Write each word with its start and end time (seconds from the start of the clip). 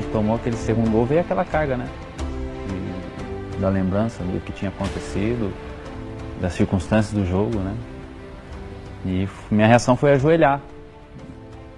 gente 0.00 0.10
tomou 0.10 0.36
aquele 0.36 0.56
segundo 0.56 0.90
gol, 0.90 1.06
veio 1.06 1.20
aquela 1.20 1.44
carga, 1.44 1.76
né? 1.76 1.88
E, 2.68 3.60
da 3.60 3.68
lembrança 3.68 4.22
do 4.22 4.40
que 4.40 4.52
tinha 4.52 4.70
acontecido, 4.70 5.52
das 6.40 6.52
circunstâncias 6.52 7.12
do 7.12 7.26
jogo, 7.26 7.58
né? 7.58 7.74
E 9.04 9.28
minha 9.50 9.66
reação 9.66 9.96
foi 9.96 10.12
ajoelhar. 10.12 10.60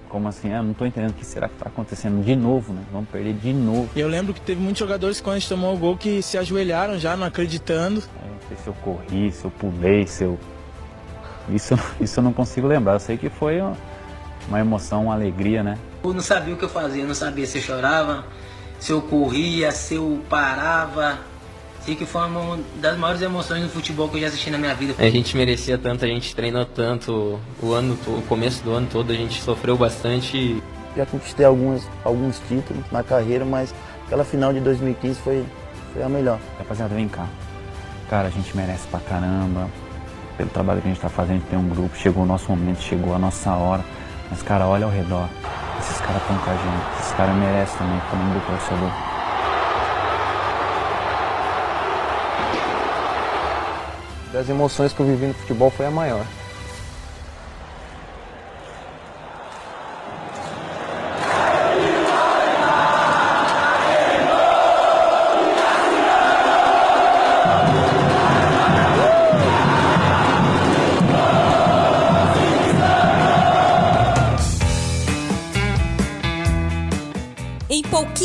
Como 0.07 0.27
assim? 0.29 0.53
Eu 0.53 0.63
não 0.63 0.71
estou 0.71 0.87
entendendo 0.87 1.11
o 1.11 1.13
que 1.13 1.25
será 1.25 1.49
que 1.49 1.55
está 1.55 1.67
acontecendo 1.67 2.23
de 2.23 2.35
novo, 2.35 2.71
né? 2.71 2.81
Vamos 2.91 3.09
perder 3.09 3.33
de 3.33 3.51
novo. 3.51 3.89
Eu 3.95 4.07
lembro 4.07 4.33
que 4.33 4.39
teve 4.39 4.61
muitos 4.61 4.79
jogadores 4.79 5.19
quando 5.19 5.35
a 5.35 5.39
gente 5.39 5.49
tomou 5.49 5.73
o 5.75 5.77
gol 5.77 5.97
que 5.97 6.21
se 6.21 6.37
ajoelharam 6.37 6.97
já, 6.97 7.17
não 7.17 7.27
acreditando. 7.27 8.01
Eu 8.23 8.31
não 8.31 8.47
sei 8.47 8.57
se 8.57 8.67
eu 8.67 8.73
corri, 8.75 9.31
se 9.31 9.43
eu 9.43 9.51
pulei, 9.51 10.07
se 10.07 10.23
eu. 10.23 10.39
Isso, 11.49 11.77
isso 11.99 12.19
eu 12.19 12.23
não 12.23 12.31
consigo 12.31 12.67
lembrar. 12.67 12.93
Eu 12.93 12.99
sei 12.99 13.17
que 13.17 13.29
foi 13.29 13.59
uma 14.47 14.59
emoção, 14.59 15.05
uma 15.05 15.13
alegria, 15.13 15.61
né? 15.61 15.77
Eu 16.09 16.13
não 16.13 16.21
sabia 16.21 16.53
o 16.53 16.57
que 16.57 16.63
eu 16.63 16.69
fazia, 16.69 17.03
eu 17.03 17.07
não 17.07 17.15
sabia 17.15 17.45
se 17.45 17.57
eu 17.57 17.61
chorava, 17.61 18.25
se 18.79 18.91
eu 18.91 19.01
corria, 19.01 19.71
se 19.71 19.95
eu 19.95 20.21
parava. 20.29 21.19
Sei 21.81 21.95
que 21.95 22.05
foi 22.05 22.25
uma 22.25 22.59
das 22.81 22.97
maiores 22.97 23.21
emoções 23.21 23.63
do 23.63 23.69
futebol 23.69 24.09
que 24.09 24.17
eu 24.17 24.21
já 24.21 24.27
assisti 24.27 24.49
na 24.49 24.57
minha 24.57 24.73
vida. 24.73 24.93
A 24.97 25.09
gente 25.09 25.35
merecia 25.35 25.77
tanto, 25.77 26.05
a 26.05 26.07
gente 26.07 26.35
treinou 26.35 26.65
tanto 26.65 27.39
o 27.61 27.73
ano, 27.73 27.97
o 28.07 28.21
começo 28.23 28.63
do 28.63 28.73
ano 28.73 28.87
todo, 28.91 29.11
a 29.11 29.15
gente 29.15 29.41
sofreu 29.41 29.77
bastante. 29.77 30.61
Já 30.95 31.05
conquistei 31.05 31.45
alguns, 31.45 31.87
alguns 32.03 32.41
títulos 32.47 32.83
na 32.91 33.03
carreira, 33.03 33.45
mas 33.45 33.73
aquela 34.05 34.23
final 34.25 34.51
de 34.51 34.59
2015 34.59 35.19
foi, 35.21 35.45
foi 35.93 36.03
a 36.03 36.09
melhor. 36.09 36.39
Rapaziada, 36.57 36.95
vem 36.95 37.07
cá. 37.07 37.27
Cara, 38.09 38.27
a 38.27 38.31
gente 38.31 38.55
merece 38.55 38.87
pra 38.87 38.99
caramba. 39.01 39.69
Pelo 40.37 40.49
trabalho 40.49 40.81
que 40.81 40.87
a 40.87 40.91
gente 40.91 41.01
tá 41.01 41.09
fazendo, 41.09 41.43
tem 41.49 41.57
um 41.57 41.67
grupo. 41.67 41.95
Chegou 41.97 42.23
o 42.23 42.25
nosso 42.25 42.49
momento, 42.49 42.81
chegou 42.81 43.13
a 43.13 43.19
nossa 43.19 43.51
hora. 43.51 43.83
Mas, 44.29 44.41
cara, 44.41 44.67
olha 44.67 44.85
ao 44.85 44.91
redor. 44.91 45.29
Caras 46.07 46.21
estão 46.21 46.37
com 46.37 46.49
a 46.49 46.53
gente. 46.53 46.99
Esses 46.99 47.13
caras 47.13 47.35
merecem 47.35 47.77
também, 47.77 47.99
falando 48.09 48.33
do 48.33 48.45
torcedor. 48.47 48.91
Das 54.31 54.49
emoções 54.49 54.93
que 54.93 54.99
eu 55.01 55.05
vivi 55.05 55.25
no 55.27 55.33
futebol 55.33 55.69
foi 55.69 55.85
a 55.85 55.91
maior. 55.91 56.25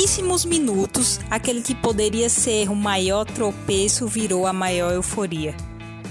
Pouquíssimos 0.03 0.45
minutos, 0.45 1.21
aquele 1.31 1.63
que 1.63 1.77
poderia 1.77 2.29
ser 2.29 2.69
o 2.69 2.75
maior 2.75 3.25
tropeço 3.25 4.09
virou 4.09 4.49
a 4.49 4.53
maior 4.53 4.93
euforia. 4.93 5.55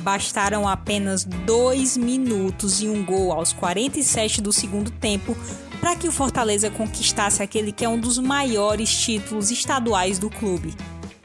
Bastaram 0.01 0.65
apenas 0.65 1.25
dois 1.25 1.97
minutos 1.97 2.81
e 2.81 2.87
um 2.87 3.03
gol 3.03 3.33
aos 3.33 3.51
47 3.51 4.41
do 4.41 4.53
segundo 4.53 4.91
tempo 4.91 5.35
para 5.81 5.93
que 5.97 6.07
o 6.07 6.11
Fortaleza 6.11 6.71
conquistasse 6.71 7.43
aquele 7.43 7.73
que 7.73 7.83
é 7.83 7.89
um 7.89 7.99
dos 7.99 8.17
maiores 8.17 8.95
títulos 8.95 9.51
estaduais 9.51 10.17
do 10.17 10.29
clube. 10.29 10.73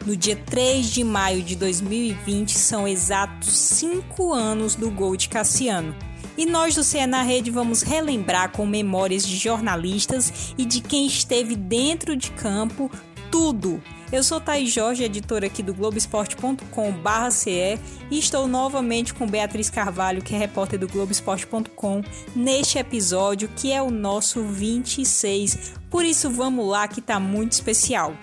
No 0.05 0.17
dia 0.17 0.35
3 0.35 0.87
de 0.87 1.05
maio 1.05 1.43
de 1.45 1.55
2020, 1.55 2.59
são 2.59 2.89
exatos 2.89 3.57
cinco 3.57 4.33
anos 4.33 4.75
do 4.75 4.91
gol 4.91 5.17
de 5.17 5.29
Cassiano. 5.29 5.95
E 6.37 6.45
nós 6.45 6.75
do 6.75 6.85
CE 6.85 7.07
na 7.07 7.23
Rede 7.23 7.51
vamos 7.51 7.83
relembrar 7.83 8.53
com 8.53 8.67
memórias 8.67 9.27
de 9.27 9.37
jornalistas 9.37 10.55
e 10.59 10.65
de 10.65 10.81
quem 10.81 11.07
esteve 11.07 11.57
dentro 11.57 12.17
de 12.17 12.31
campo 12.33 12.91
tudo. 13.31 13.83
Eu 14.13 14.23
sou 14.23 14.41
Thaís 14.41 14.73
Jorge, 14.73 15.03
editora 15.03 15.47
aqui 15.47 15.63
do 15.63 15.75
Globoesporte.com/ce 15.75 17.81
e 18.11 18.19
estou 18.19 18.47
novamente 18.47 19.13
com 19.13 19.27
Beatriz 19.27 19.69
Carvalho, 19.69 20.23
que 20.23 20.35
é 20.35 20.39
repórter 20.39 20.79
do 20.79 20.87
Globoesporte.com, 20.87 22.03
neste 22.35 22.79
episódio 22.79 23.49
que 23.57 23.73
é 23.73 23.83
o 23.83 23.91
nosso 23.91 24.45
26. 24.45 25.73
Por 25.91 26.05
isso 26.05 26.31
vamos 26.31 26.69
lá 26.69 26.87
que 26.87 27.01
tá 27.01 27.19
muito 27.19 27.53
especial. 27.53 28.15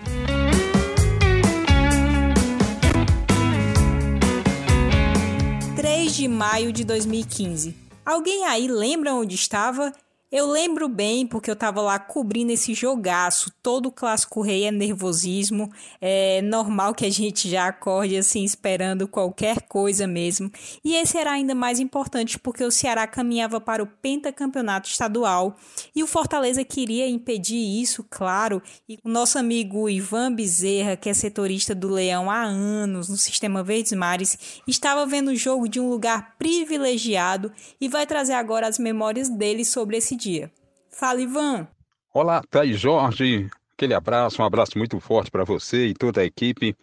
de 6.14 6.28
maio 6.28 6.72
de 6.72 6.84
2015. 6.84 7.83
Alguém 8.04 8.44
aí 8.44 8.68
lembra 8.68 9.14
onde 9.14 9.34
estava? 9.34 9.92
Eu 10.36 10.48
lembro 10.48 10.88
bem 10.88 11.24
porque 11.28 11.48
eu 11.48 11.54
tava 11.54 11.80
lá 11.80 11.96
cobrindo 11.96 12.50
esse 12.50 12.74
jogaço. 12.74 13.52
Todo 13.62 13.92
clássico 13.92 14.42
rei 14.42 14.64
é 14.64 14.72
nervosismo. 14.72 15.70
É 16.00 16.42
normal 16.42 16.92
que 16.92 17.06
a 17.06 17.10
gente 17.10 17.48
já 17.48 17.68
acorde 17.68 18.16
assim 18.16 18.42
esperando 18.42 19.06
qualquer 19.06 19.60
coisa 19.68 20.08
mesmo. 20.08 20.50
E 20.84 20.96
esse 20.96 21.16
era 21.16 21.30
ainda 21.30 21.54
mais 21.54 21.78
importante 21.78 22.36
porque 22.36 22.64
o 22.64 22.72
Ceará 22.72 23.06
caminhava 23.06 23.60
para 23.60 23.80
o 23.80 23.86
pentacampeonato 23.86 24.88
estadual 24.88 25.54
e 25.94 26.02
o 26.02 26.06
Fortaleza 26.08 26.64
queria 26.64 27.08
impedir 27.08 27.80
isso, 27.80 28.04
claro. 28.10 28.60
E 28.88 28.98
o 29.04 29.08
nosso 29.08 29.38
amigo 29.38 29.88
Ivan 29.88 30.34
Bezerra, 30.34 30.96
que 30.96 31.08
é 31.08 31.14
setorista 31.14 31.76
do 31.76 31.88
Leão 31.88 32.28
há 32.28 32.42
anos 32.42 33.08
no 33.08 33.16
sistema 33.16 33.62
Verdes 33.62 33.92
Mares, 33.92 34.60
estava 34.66 35.06
vendo 35.06 35.28
o 35.28 35.36
jogo 35.36 35.68
de 35.68 35.78
um 35.78 35.88
lugar 35.88 36.34
privilegiado 36.36 37.52
e 37.80 37.88
vai 37.88 38.04
trazer 38.04 38.32
agora 38.32 38.66
as 38.66 38.80
memórias 38.80 39.28
dele 39.28 39.64
sobre 39.64 39.96
esse 39.96 40.23
dia. 40.24 40.50
Fala, 40.90 41.20
Ivan. 41.20 41.68
Olá, 42.12 42.42
Thaís 42.50 42.80
Jorge. 42.80 43.50
Aquele 43.74 43.92
abraço, 43.92 44.40
um 44.40 44.44
abraço 44.44 44.78
muito 44.78 44.98
forte 44.98 45.30
para 45.30 45.44
você 45.44 45.88
e 45.88 45.94
toda 45.94 46.22
a 46.22 46.24
equipe. 46.24 46.74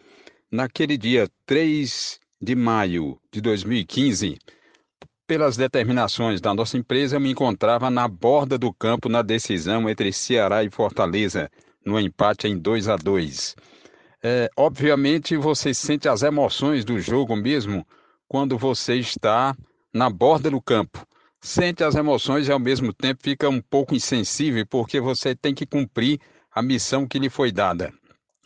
Naquele 0.52 0.96
dia 0.98 1.28
3 1.46 2.20
de 2.40 2.56
maio 2.56 3.18
de 3.32 3.42
2015, 3.42 4.38
pelas 5.26 5.58
determinações 5.58 6.40
da 6.40 6.54
nossa 6.54 6.78
empresa, 6.78 7.16
eu 7.16 7.20
me 7.20 7.32
encontrava 7.32 7.90
na 7.90 8.08
borda 8.08 8.58
do 8.58 8.72
campo 8.72 9.10
na 9.10 9.22
decisão 9.22 9.90
entre 9.90 10.12
Ceará 10.12 10.64
e 10.64 10.70
Fortaleza, 10.70 11.50
no 11.84 12.00
empate 12.00 12.48
em 12.48 12.58
2 12.58 12.90
a 12.90 12.96
2. 12.96 13.56
É, 14.22 14.50
obviamente, 14.56 15.36
você 15.36 15.74
sente 15.74 16.08
as 16.08 16.22
emoções 16.22 16.86
do 16.86 17.00
jogo 17.00 17.36
mesmo 17.36 17.88
quando 18.28 18.56
você 18.58 18.96
está 18.98 19.56
na 19.94 20.10
borda 20.10 20.52
do 20.52 20.62
campo 20.62 21.08
sente 21.42 21.84
as 21.84 21.96
emoções 21.96 22.48
e 22.48 22.52
ao 22.52 22.60
mesmo 22.60 22.94
tempo 22.94 23.24
fica 23.24 23.50
um 23.50 23.60
pouco 23.60 23.96
insensível 23.96 24.66
porque 24.68 25.02
você 25.02 25.36
tem 25.36 25.56
que 25.56 25.66
cumprir 25.66 26.20
a 26.54 26.62
missão 26.62 27.08
que 27.08 27.18
lhe 27.18 27.30
foi 27.30 27.52
dada. 27.52 27.92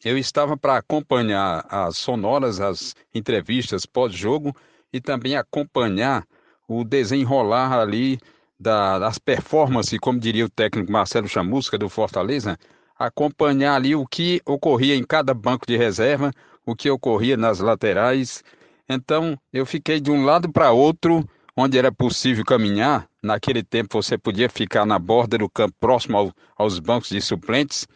Eu 0.03 0.17
estava 0.17 0.56
para 0.56 0.78
acompanhar 0.78 1.66
as 1.69 1.97
sonoras, 1.97 2.61
as 2.61 2.95
entrevistas 3.13 3.85
pós-jogo 3.85 4.56
e 4.94 5.01
também 5.01 5.35
acompanhar 5.35 6.25
o 6.67 6.83
desenrolar 6.83 7.73
ali 7.73 8.17
da, 8.57 8.97
das 8.97 9.17
performances, 9.17 10.00
como 10.00 10.19
diria 10.19 10.45
o 10.45 10.50
técnico 10.50 10.91
Marcelo 10.91 11.27
Chamusca 11.27 11.77
do 11.77 11.89
Fortaleza, 11.89 12.57
acompanhar 12.97 13.75
ali 13.75 13.95
o 13.95 14.06
que 14.06 14.41
ocorria 14.45 14.95
em 14.95 15.03
cada 15.03 15.33
banco 15.33 15.66
de 15.67 15.75
reserva, 15.75 16.31
o 16.66 16.75
que 16.75 16.89
ocorria 16.89 17.35
nas 17.35 17.59
laterais. 17.59 18.44
Então 18.88 19.38
eu 19.51 19.66
fiquei 19.66 20.00
de 20.00 20.12
um 20.12 20.23
lado 20.23 20.51
para 20.51 20.72
outro 20.72 21.27
onde 21.55 21.77
era 21.77 21.91
possível 21.91 22.43
caminhar, 22.43 23.07
naquele 23.23 23.63
tempo 23.63 24.01
você 24.01 24.17
podia 24.17 24.49
ficar 24.49 24.85
na 24.85 24.99
borda 24.99 25.38
do 25.38 25.49
campo, 25.49 25.73
próximo 25.79 26.17
ao, 26.17 26.33
aos 26.57 26.79
bancos 26.79 27.09
de 27.09 27.21
suplentes, 27.21 27.88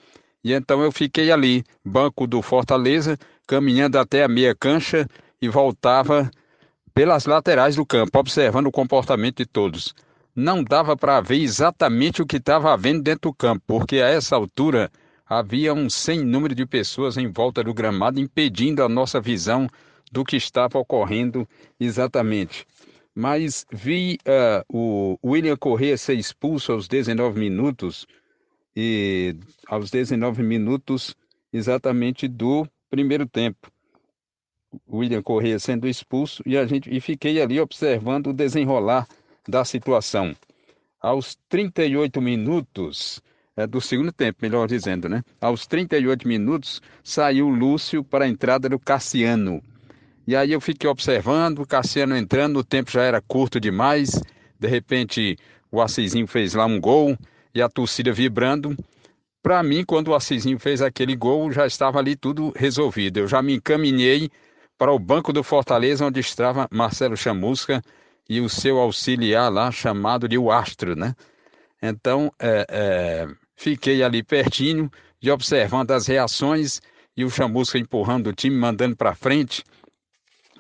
e 0.44 0.54
então 0.54 0.82
eu 0.82 0.92
fiquei 0.92 1.32
ali, 1.32 1.64
banco 1.84 2.26
do 2.26 2.42
Fortaleza, 2.42 3.18
caminhando 3.46 4.00
até 4.00 4.24
a 4.24 4.28
meia 4.30 4.56
cancha 4.56 5.06
e 5.42 5.50
voltava 5.50 6.32
pelas 6.94 7.26
laterais 7.26 7.76
do 7.76 7.86
campo, 7.86 8.18
observando 8.18 8.68
o 8.68 8.72
comportamento 8.72 9.38
de 9.38 9.46
todos. 9.46 9.94
Não 10.34 10.64
dava 10.64 10.96
para 10.96 11.20
ver 11.20 11.42
exatamente 11.42 12.22
o 12.22 12.26
que 12.26 12.38
estava 12.38 12.72
havendo 12.72 13.04
dentro 13.04 13.32
do 13.32 13.34
campo, 13.34 13.62
porque 13.68 13.98
a 13.98 14.08
essa 14.08 14.38
altura 14.38 14.90
havia 15.28 15.74
um 15.74 15.90
sem 15.90 16.24
número 16.24 16.56
de 16.56 16.66
pessoas 16.66 17.18
em 17.18 17.30
volta 17.30 17.62
do 17.62 17.74
gramado, 17.74 18.22
impedindo 18.22 18.82
a 18.82 18.88
nossa 18.88 19.20
visão 19.20 19.68
do 20.10 20.24
que 20.24 20.38
estava 20.38 20.80
ocorrendo 20.80 21.46
exatamente 21.78 22.66
mas 23.20 23.66
vi 23.70 24.18
uh, 24.26 24.64
o 24.70 25.20
William 25.22 25.58
Corrêa 25.58 25.98
ser 25.98 26.14
expulso 26.14 26.72
aos 26.72 26.88
19 26.88 27.38
minutos 27.38 28.08
e 28.74 29.36
aos 29.68 29.92
19 29.92 30.42
minutos 30.42 31.14
exatamente 31.52 32.30
do 32.30 32.66
primeiro 32.90 33.28
tempo. 33.28 33.70
William 34.90 35.22
Corrêa 35.22 35.60
sendo 35.60 35.86
expulso 35.86 36.42
e 36.46 36.58
a 36.58 36.66
gente 36.66 36.90
e 36.96 37.02
fiquei 37.02 37.42
ali 37.42 37.60
observando 37.60 38.28
o 38.28 38.34
desenrolar 38.34 39.06
da 39.46 39.66
situação. 39.66 40.34
Aos 41.02 41.38
38 41.50 42.22
minutos 42.22 43.22
é, 43.58 43.68
do 43.68 43.82
segundo 43.82 44.14
tempo, 44.14 44.40
melhor 44.42 44.66
dizendo, 44.66 45.10
né? 45.10 45.26
Aos 45.42 45.68
38 45.68 46.26
minutos 46.26 46.82
saiu 47.04 47.50
Lúcio 47.50 48.02
para 48.02 48.24
a 48.24 48.30
entrada 48.30 48.70
do 48.70 48.80
Cassiano. 48.80 49.62
E 50.30 50.36
aí 50.36 50.52
eu 50.52 50.62
fiquei 50.62 50.88
observando, 50.88 51.58
o 51.58 51.66
Cassiano 51.66 52.16
entrando, 52.16 52.58
o 52.58 52.64
tempo 52.64 52.92
já 52.92 53.02
era 53.02 53.20
curto 53.20 53.60
demais. 53.60 54.22
De 54.60 54.68
repente, 54.68 55.36
o 55.72 55.82
Assisinho 55.82 56.28
fez 56.28 56.54
lá 56.54 56.68
um 56.68 56.80
gol 56.80 57.18
e 57.52 57.64
a 57.64 57.68
torcida 57.68 58.14
vibrando. 58.14 58.78
para 59.42 59.64
mim, 59.64 59.84
quando 59.84 60.10
o 60.10 60.14
Assisinho 60.14 60.60
fez 60.60 60.84
aquele 60.84 61.16
gol, 61.16 61.52
já 61.52 61.66
estava 61.66 61.98
ali 61.98 62.16
tudo 62.16 62.54
resolvido. 62.56 63.18
Eu 63.18 63.28
já 63.28 63.42
me 63.42 63.56
encaminhei 63.56 64.30
para 64.78 64.92
o 64.92 65.00
banco 65.00 65.34
do 65.34 65.42
Fortaleza, 65.42 66.06
onde 66.06 66.20
estava 66.20 66.68
Marcelo 66.70 67.18
Chamusca 67.18 67.82
e 68.30 68.40
o 68.40 68.48
seu 68.48 68.78
auxiliar 68.78 69.52
lá, 69.52 69.72
chamado 69.72 70.30
de 70.30 70.38
o 70.38 70.52
Astro, 70.52 70.96
né? 70.96 71.16
Então, 71.82 72.32
é, 72.40 72.68
é, 72.70 73.28
fiquei 73.56 74.04
ali 74.04 74.22
pertinho 74.22 74.92
e 75.20 75.32
observando 75.32 75.90
as 75.90 76.06
reações 76.06 76.80
e 77.18 77.26
o 77.26 77.32
Chamusca 77.32 77.80
empurrando 77.80 78.28
o 78.28 78.34
time, 78.34 78.56
mandando 78.56 78.96
para 78.96 79.16
frente. 79.16 79.64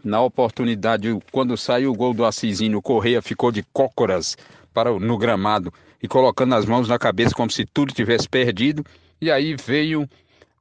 Na 0.03 0.21
oportunidade, 0.21 1.17
quando 1.31 1.57
saiu 1.57 1.91
o 1.91 1.95
gol 1.95 2.13
do 2.13 2.25
Assisinho, 2.25 2.81
Correia 2.81 3.21
ficou 3.21 3.51
de 3.51 3.63
cócoras 3.73 4.37
para, 4.73 4.97
no 4.97 5.17
gramado 5.17 5.73
e 6.01 6.07
colocando 6.07 6.55
as 6.55 6.65
mãos 6.65 6.87
na 6.87 6.97
cabeça 6.97 7.35
como 7.35 7.51
se 7.51 7.65
tudo 7.65 7.93
tivesse 7.93 8.27
perdido. 8.27 8.85
E 9.21 9.29
aí 9.29 9.55
veio 9.55 10.07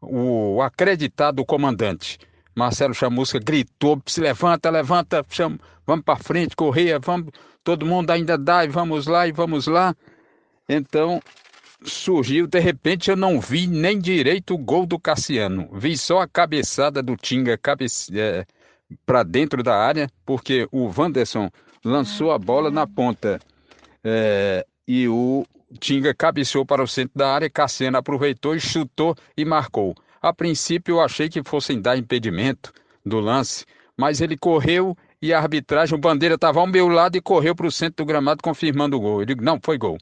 o 0.01 0.61
acreditado 0.61 1.45
comandante. 1.45 2.19
Marcelo 2.55 2.95
Chamusca 2.95 3.39
gritou: 3.39 4.03
se 4.07 4.21
levanta, 4.21 4.69
levanta, 4.71 5.25
chama, 5.29 5.59
vamos 5.87 6.05
para 6.05 6.17
frente, 6.17 6.57
correia, 6.57 6.99
vamos, 6.99 7.31
todo 7.63 7.87
mundo 7.87 8.11
ainda 8.11 8.37
dá 8.37 8.65
e 8.65 8.69
vamos 8.69 9.07
lá 9.07 9.29
e 9.29 9.33
vamos 9.33 9.69
lá. 9.69 9.95
Então 10.69 11.23
surgiu, 11.85 12.49
de 12.49 12.59
repente 12.59 13.09
eu 13.09 13.17
não 13.17 13.41
vi 13.41 13.69
nem 13.69 14.01
direito 14.01 14.55
o 14.55 14.59
gol 14.59 14.85
do 14.85 14.99
Cassiano, 14.99 15.69
vi 15.73 15.97
só 15.97 16.21
a 16.21 16.27
cabeçada 16.27 17.01
do 17.01 17.17
Tinga 17.17 17.57
cabece... 17.57 18.19
É, 18.19 18.45
para 19.05 19.23
dentro 19.23 19.63
da 19.63 19.77
área, 19.77 20.09
porque 20.25 20.69
o 20.73 20.91
Wanderson 20.97 21.51
lançou 21.85 22.33
a 22.33 22.39
bola 22.39 22.71
na 22.71 22.87
ponta 22.87 23.39
é, 24.03 24.67
e 24.87 25.09
o 25.09 25.45
Tinga 25.79 26.15
cabeceou 26.15 26.65
para 26.65 26.83
o 26.83 26.89
centro 26.89 27.13
da 27.17 27.33
área, 27.33 27.51
Cassiano 27.51 27.99
aproveitou 27.99 28.55
e 28.55 28.61
chutou 28.61 29.15
e 29.37 29.45
marcou. 29.45 29.95
A 30.21 30.33
princípio 30.33 30.97
eu 30.97 31.01
achei 31.01 31.29
que 31.29 31.43
fossem 31.43 31.81
dar 31.81 31.97
impedimento 31.97 32.73
do 33.05 33.21
lance, 33.21 33.65
mas 33.97 34.21
ele 34.21 34.37
correu 34.37 34.97
e 35.21 35.33
a 35.33 35.39
arbitragem, 35.39 35.97
o 35.97 36.01
bandeira 36.01 36.37
estava 36.37 36.61
ao 36.61 36.67
meu 36.67 36.89
lado 36.89 37.17
e 37.17 37.21
correu 37.21 37.55
para 37.55 37.67
o 37.67 37.73
centro 37.73 38.05
do 38.05 38.09
gramado 38.09 38.43
confirmando 38.43 38.97
o 38.97 39.01
gol. 39.01 39.21
Eu 39.21 39.27
digo, 39.27 39.45
não, 39.45 39.59
foi 39.63 39.77
gol. 39.77 39.99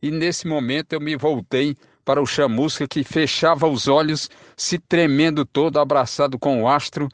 E 0.00 0.10
nesse 0.10 0.46
momento 0.46 0.92
eu 0.92 1.00
me 1.00 1.16
voltei 1.16 1.76
para 2.04 2.22
o 2.22 2.26
Chamusca 2.26 2.86
que 2.86 3.02
fechava 3.02 3.66
os 3.66 3.88
olhos, 3.88 4.30
se 4.56 4.78
tremendo 4.78 5.44
todo, 5.44 5.78
abraçado 5.78 6.38
com 6.38 6.62
o 6.62 6.68
astro 6.68 7.08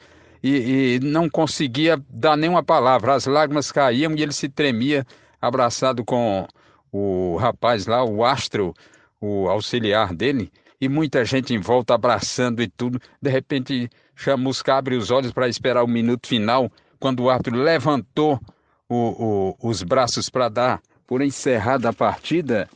e, 0.44 0.96
e 0.96 1.00
não 1.00 1.30
conseguia 1.30 1.98
dar 2.10 2.36
nenhuma 2.36 2.62
palavra. 2.62 3.14
As 3.14 3.24
lágrimas 3.24 3.72
caíam 3.72 4.14
e 4.14 4.22
ele 4.22 4.32
se 4.32 4.46
tremia, 4.46 5.06
abraçado 5.40 6.04
com 6.04 6.46
o 6.92 7.36
rapaz 7.36 7.86
lá, 7.86 8.04
o 8.04 8.22
astro, 8.22 8.74
o 9.18 9.48
auxiliar 9.48 10.14
dele, 10.14 10.52
e 10.78 10.86
muita 10.86 11.24
gente 11.24 11.54
em 11.54 11.58
volta 11.58 11.94
abraçando 11.94 12.62
e 12.62 12.68
tudo. 12.68 13.00
De 13.22 13.30
repente, 13.30 13.88
Chamusca 14.14 14.74
abre 14.74 14.96
os 14.96 15.10
olhos 15.10 15.32
para 15.32 15.48
esperar 15.48 15.82
o 15.82 15.88
minuto 15.88 16.28
final, 16.28 16.70
quando 17.00 17.22
o 17.22 17.30
árbitro 17.30 17.56
levantou 17.56 18.38
o, 18.86 19.54
o, 19.62 19.68
os 19.70 19.82
braços 19.82 20.28
para 20.28 20.50
dar 20.50 20.82
por 21.06 21.22
encerrada 21.22 21.88
a 21.88 21.92
partida. 21.92 22.68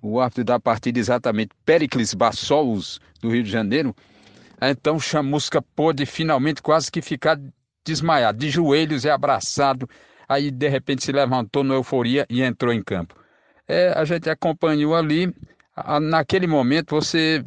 O 0.00 0.20
árbitro 0.20 0.44
da 0.44 0.60
partida, 0.60 1.00
exatamente, 1.00 1.50
Pericles 1.64 2.14
Bassols, 2.14 3.00
do 3.20 3.28
Rio 3.28 3.42
de 3.42 3.50
Janeiro. 3.50 3.94
Então, 4.60 4.98
Chamusca 4.98 5.62
pôde 5.62 6.04
finalmente 6.06 6.62
quase 6.62 6.90
que 6.90 7.00
ficar 7.00 7.38
desmaiado, 7.86 8.38
de 8.38 8.50
joelhos 8.50 9.04
e 9.04 9.10
abraçado. 9.10 9.88
Aí, 10.28 10.50
de 10.50 10.68
repente, 10.68 11.04
se 11.04 11.12
levantou 11.12 11.64
na 11.64 11.74
euforia 11.74 12.26
e 12.28 12.42
entrou 12.42 12.72
em 12.72 12.82
campo 12.82 13.14
é, 13.68 13.92
a 13.94 14.04
gente 14.04 14.30
acompanhou 14.30 14.96
ali. 14.96 15.32
A, 15.76 16.00
naquele 16.00 16.46
momento 16.46 16.94
você 16.94 17.44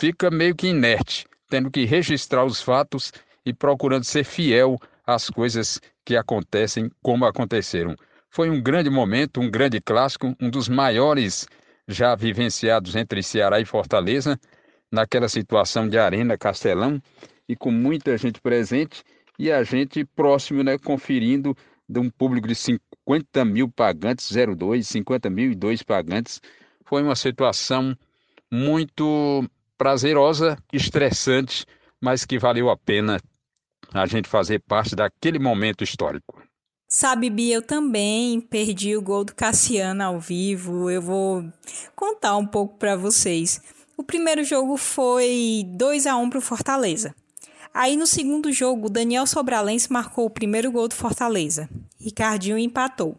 fica 0.00 0.30
meio 0.30 0.56
que 0.56 0.68
inerte, 0.68 1.26
tendo 1.48 1.70
que 1.70 1.84
registrar 1.84 2.44
os 2.44 2.60
fatos 2.62 3.12
e 3.44 3.52
procurando 3.52 4.04
ser 4.04 4.24
fiel 4.24 4.78
às 5.06 5.28
coisas 5.28 5.80
que 6.04 6.16
acontecem 6.16 6.90
como 7.02 7.26
aconteceram. 7.26 7.94
Foi 8.30 8.48
um 8.48 8.60
grande 8.60 8.88
momento, 8.88 9.40
um 9.40 9.50
grande 9.50 9.80
clássico, 9.80 10.34
um 10.40 10.48
dos 10.48 10.68
maiores 10.68 11.46
já 11.86 12.14
vivenciados 12.14 12.96
entre 12.96 13.22
Ceará 13.22 13.60
e 13.60 13.64
Fortaleza, 13.64 14.38
naquela 14.90 15.28
situação 15.28 15.88
de 15.88 15.98
Arena 15.98 16.36
Castelão, 16.36 17.00
e 17.48 17.56
com 17.56 17.70
muita 17.70 18.16
gente 18.16 18.40
presente 18.40 19.02
e 19.38 19.50
a 19.50 19.64
gente 19.64 20.04
próximo, 20.04 20.62
né, 20.62 20.78
conferindo 20.78 21.56
de 21.88 21.98
um 21.98 22.08
público 22.08 22.46
de 22.46 22.54
50 22.54 23.44
mil 23.44 23.68
pagantes, 23.68 24.30
02, 24.30 24.86
50 24.86 25.28
mil 25.28 25.50
e 25.50 25.54
dois 25.54 25.82
pagantes. 25.82 26.40
Foi 26.84 27.02
uma 27.02 27.16
situação 27.16 27.96
muito 28.52 29.44
prazerosa, 29.76 30.56
estressante, 30.72 31.64
mas 32.00 32.24
que 32.24 32.38
valeu 32.38 32.70
a 32.70 32.76
pena 32.76 33.18
a 33.92 34.06
gente 34.06 34.28
fazer 34.28 34.60
parte 34.60 34.94
daquele 34.94 35.38
momento 35.38 35.82
histórico. 35.82 36.40
Sabe, 36.86 37.30
Bia, 37.30 37.54
eu 37.54 37.62
também 37.62 38.40
perdi 38.40 38.96
o 38.96 39.02
gol 39.02 39.24
do 39.24 39.34
Cassiano 39.34 40.02
ao 40.02 40.20
vivo. 40.20 40.90
Eu 40.90 41.00
vou 41.00 41.44
contar 41.96 42.36
um 42.36 42.46
pouco 42.46 42.76
para 42.78 42.96
vocês. 42.96 43.60
O 44.00 44.02
primeiro 44.02 44.42
jogo 44.42 44.78
foi 44.78 45.62
2 45.76 46.06
a 46.06 46.16
1 46.16 46.30
para 46.30 46.38
o 46.38 46.40
Fortaleza. 46.40 47.14
Aí 47.72 47.98
no 47.98 48.06
segundo 48.06 48.50
jogo, 48.50 48.88
Daniel 48.88 49.26
Sobralense 49.26 49.92
marcou 49.92 50.24
o 50.24 50.30
primeiro 50.30 50.72
gol 50.72 50.88
do 50.88 50.94
Fortaleza. 50.94 51.68
Ricardinho 52.00 52.56
empatou. 52.56 53.14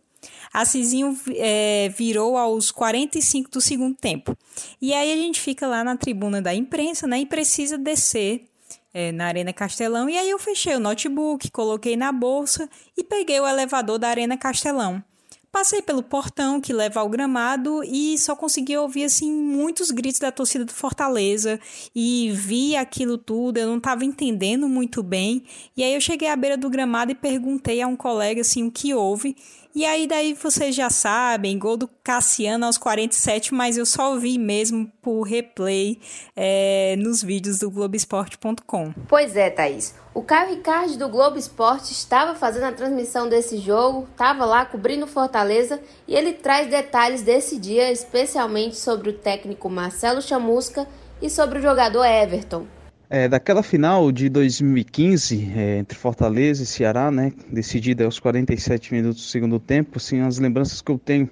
Assisinho 0.51 1.15
é, 1.35 1.89
virou 1.95 2.35
aos 2.35 2.71
45 2.71 3.51
do 3.51 3.61
segundo 3.61 3.95
tempo. 3.95 4.35
E 4.81 4.91
aí 4.91 5.13
a 5.13 5.17
gente 5.17 5.39
fica 5.39 5.67
lá 5.67 5.83
na 5.83 5.95
tribuna 5.95 6.41
da 6.41 6.51
imprensa, 6.51 7.05
né? 7.05 7.19
E 7.19 7.27
precisa 7.27 7.77
descer 7.77 8.47
é, 8.91 9.11
na 9.11 9.27
Arena 9.27 9.53
Castelão. 9.53 10.09
E 10.09 10.17
aí 10.17 10.31
eu 10.31 10.39
fechei 10.39 10.75
o 10.75 10.79
notebook, 10.79 11.51
coloquei 11.51 11.95
na 11.95 12.11
bolsa 12.11 12.67
e 12.97 13.03
peguei 13.03 13.39
o 13.39 13.47
elevador 13.47 13.99
da 13.99 14.07
Arena 14.07 14.35
Castelão. 14.35 15.03
Passei 15.51 15.81
pelo 15.81 16.01
portão 16.01 16.61
que 16.61 16.71
leva 16.71 17.01
ao 17.01 17.09
gramado 17.09 17.83
e 17.83 18.17
só 18.17 18.37
consegui 18.37 18.77
ouvir 18.77 19.03
assim 19.03 19.29
muitos 19.29 19.91
gritos 19.91 20.19
da 20.19 20.31
torcida 20.31 20.63
do 20.63 20.73
Fortaleza 20.73 21.59
e 21.93 22.31
vi 22.33 22.75
aquilo 22.77 23.17
tudo, 23.17 23.57
eu 23.57 23.67
não 23.67 23.77
estava 23.77 24.05
entendendo 24.05 24.69
muito 24.69 25.03
bem. 25.03 25.43
E 25.75 25.83
aí 25.83 25.93
eu 25.93 25.99
cheguei 25.99 26.29
à 26.29 26.37
beira 26.37 26.55
do 26.55 26.69
gramado 26.69 27.11
e 27.11 27.15
perguntei 27.15 27.81
a 27.81 27.87
um 27.87 27.97
colega 27.97 28.39
assim 28.39 28.65
o 28.65 28.71
que 28.71 28.93
houve. 28.93 29.35
E 29.75 29.85
aí 29.85 30.07
daí 30.07 30.33
vocês 30.33 30.73
já 30.73 30.89
sabem, 30.89 31.59
gol 31.59 31.75
do 31.75 31.89
Cassiano 32.01 32.65
aos 32.65 32.77
47, 32.77 33.53
mas 33.53 33.77
eu 33.77 33.85
só 33.85 34.17
vi 34.17 34.37
mesmo 34.37 34.89
por 35.01 35.23
replay 35.23 35.99
é, 36.33 36.95
nos 36.97 37.21
vídeos 37.21 37.59
do 37.59 37.69
Globoesporte.com. 37.69 38.93
Pois 39.09 39.35
é, 39.35 39.49
Thaís. 39.49 40.00
O 40.13 40.21
Caio 40.21 40.49
Ricardo 40.49 40.97
do 40.97 41.07
Globo 41.07 41.37
Esporte 41.37 41.93
estava 41.93 42.35
fazendo 42.35 42.65
a 42.65 42.71
transmissão 42.73 43.29
desse 43.29 43.57
jogo, 43.57 44.09
estava 44.11 44.43
lá 44.43 44.65
cobrindo 44.65 45.07
Fortaleza 45.07 45.79
e 46.05 46.13
ele 46.13 46.33
traz 46.33 46.69
detalhes 46.69 47.21
desse 47.21 47.57
dia, 47.57 47.89
especialmente 47.89 48.75
sobre 48.75 49.09
o 49.09 49.13
técnico 49.13 49.69
Marcelo 49.69 50.21
Chamusca 50.21 50.85
e 51.21 51.29
sobre 51.29 51.59
o 51.59 51.61
jogador 51.61 52.03
Everton. 52.03 52.65
É, 53.09 53.29
daquela 53.29 53.63
final 53.63 54.11
de 54.11 54.27
2015 54.27 55.53
é, 55.55 55.77
entre 55.77 55.97
Fortaleza 55.97 56.63
e 56.63 56.65
Ceará, 56.65 57.09
né, 57.09 57.31
decidida 57.49 58.03
aos 58.03 58.19
47 58.19 58.93
minutos 58.93 59.23
do 59.23 59.27
segundo 59.29 59.61
tempo, 59.61 59.91
assim, 59.95 60.19
as 60.19 60.39
lembranças 60.39 60.81
que 60.81 60.91
eu 60.91 60.99
tenho 60.99 61.29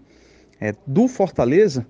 é, 0.59 0.73
do 0.87 1.09
Fortaleza, 1.09 1.85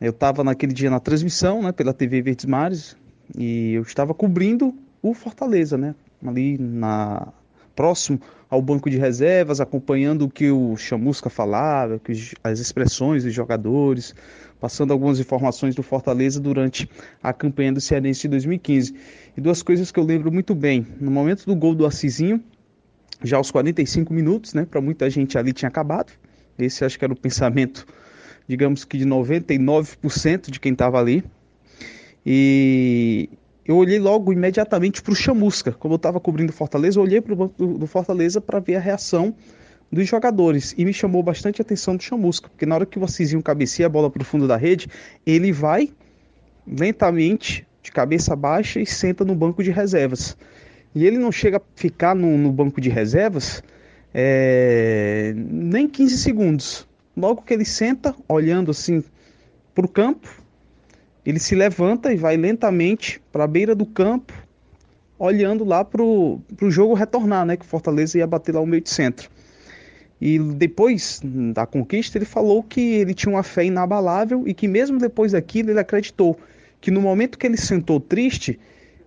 eu 0.00 0.10
estava 0.10 0.42
naquele 0.42 0.72
dia 0.72 0.88
na 0.88 0.98
transmissão, 0.98 1.62
né, 1.62 1.72
pela 1.72 1.92
TV 1.92 2.22
Verdes 2.22 2.46
Mares, 2.46 2.96
e 3.36 3.74
eu 3.74 3.82
estava 3.82 4.14
cobrindo 4.14 4.74
o 5.02 5.12
Fortaleza, 5.12 5.76
né, 5.76 5.94
ali 6.24 6.58
na 6.58 7.32
próximo 7.74 8.20
ao 8.48 8.62
banco 8.62 8.88
de 8.88 8.96
reservas, 8.96 9.60
acompanhando 9.60 10.22
o 10.22 10.30
que 10.30 10.50
o 10.50 10.76
Chamusca 10.76 11.28
falava, 11.28 12.00
as 12.42 12.58
expressões 12.58 13.24
dos 13.24 13.34
jogadores, 13.34 14.14
passando 14.60 14.92
algumas 14.92 15.20
informações 15.20 15.74
do 15.74 15.82
Fortaleza 15.82 16.40
durante 16.40 16.88
a 17.22 17.32
campanha 17.32 17.72
do 17.72 17.80
Cearense 17.80 18.22
de 18.22 18.28
2015. 18.28 18.94
E 19.36 19.40
duas 19.40 19.62
coisas 19.62 19.92
que 19.92 20.00
eu 20.00 20.04
lembro 20.04 20.32
muito 20.32 20.54
bem. 20.54 20.86
No 21.00 21.10
momento 21.10 21.44
do 21.44 21.54
gol 21.54 21.74
do 21.74 21.84
Assisinho, 21.84 22.42
já 23.22 23.36
aos 23.36 23.50
45 23.50 24.12
minutos, 24.12 24.54
né, 24.54 24.64
para 24.64 24.80
muita 24.80 25.10
gente 25.10 25.36
ali 25.36 25.52
tinha 25.52 25.68
acabado. 25.68 26.12
Esse 26.58 26.84
acho 26.84 26.98
que 26.98 27.04
era 27.04 27.12
o 27.12 27.16
pensamento, 27.16 27.86
digamos 28.48 28.84
que 28.84 28.96
de 28.96 29.04
99% 29.04 30.50
de 30.50 30.58
quem 30.58 30.72
estava 30.72 30.98
ali. 30.98 31.22
E 32.24 33.28
eu 33.66 33.76
olhei 33.76 33.98
logo 33.98 34.32
imediatamente 34.32 35.02
para 35.02 35.12
o 35.12 35.16
Chamusca. 35.16 35.72
Como 35.72 35.94
eu 35.94 35.96
estava 35.96 36.20
cobrindo 36.20 36.52
Fortaleza, 36.52 36.98
eu 36.98 37.02
olhei 37.02 37.20
para 37.20 37.32
o 37.32 37.36
banco 37.36 37.78
do, 37.78 37.86
Fortaleza 37.86 38.40
para 38.40 38.60
ver 38.60 38.76
a 38.76 38.80
reação 38.80 39.34
dos 39.90 40.06
jogadores. 40.06 40.74
E 40.78 40.84
me 40.84 40.92
chamou 40.92 41.22
bastante 41.22 41.60
a 41.60 41.62
atenção 41.62 41.96
do 41.96 42.02
Chamusca, 42.02 42.48
porque 42.48 42.64
na 42.64 42.76
hora 42.76 42.86
que 42.86 42.98
o 42.98 43.04
Assisinho 43.04 43.42
cabeceia 43.42 43.86
a 43.86 43.88
bola 43.88 44.08
para 44.08 44.22
o 44.22 44.24
fundo 44.24 44.46
da 44.46 44.56
rede, 44.56 44.88
ele 45.24 45.52
vai 45.52 45.90
lentamente, 46.66 47.66
de 47.82 47.90
cabeça 47.90 48.34
baixa, 48.36 48.80
e 48.80 48.86
senta 48.86 49.24
no 49.24 49.34
banco 49.34 49.62
de 49.62 49.70
reservas. 49.70 50.36
E 50.94 51.04
ele 51.04 51.18
não 51.18 51.30
chega 51.32 51.58
a 51.58 51.62
ficar 51.74 52.14
no, 52.14 52.38
no 52.38 52.52
banco 52.52 52.80
de 52.80 52.88
reservas 52.88 53.62
é, 54.14 55.34
nem 55.36 55.88
15 55.88 56.16
segundos. 56.18 56.88
Logo 57.16 57.42
que 57.42 57.52
ele 57.52 57.64
senta, 57.64 58.14
olhando 58.28 58.70
assim 58.70 59.02
para 59.74 59.84
o 59.84 59.88
campo, 59.88 60.28
ele 61.26 61.40
se 61.40 61.54
levanta 61.54 62.12
e 62.12 62.16
vai 62.16 62.36
lentamente 62.36 63.20
para 63.32 63.44
a 63.44 63.48
beira 63.48 63.74
do 63.74 63.84
campo, 63.84 64.32
olhando 65.18 65.64
lá 65.64 65.84
para 65.84 66.02
o 66.02 66.40
jogo 66.68 66.94
retornar, 66.94 67.44
né? 67.44 67.56
Que 67.56 67.64
o 67.64 67.68
Fortaleza 67.68 68.18
ia 68.18 68.26
bater 68.26 68.54
lá 68.54 68.60
o 68.60 68.66
meio 68.66 68.82
de 68.82 68.90
centro. 68.90 69.28
E 70.20 70.38
depois 70.38 71.20
da 71.52 71.66
conquista, 71.66 72.16
ele 72.16 72.24
falou 72.24 72.62
que 72.62 72.80
ele 72.80 73.12
tinha 73.12 73.34
uma 73.34 73.42
fé 73.42 73.64
inabalável 73.64 74.46
e 74.46 74.54
que 74.54 74.66
mesmo 74.68 74.98
depois 74.98 75.32
daquilo 75.32 75.70
ele 75.70 75.80
acreditou 75.80 76.38
que 76.80 76.90
no 76.90 77.00
momento 77.00 77.38
que 77.38 77.46
ele 77.46 77.56
sentou 77.56 77.98
triste, 77.98 78.58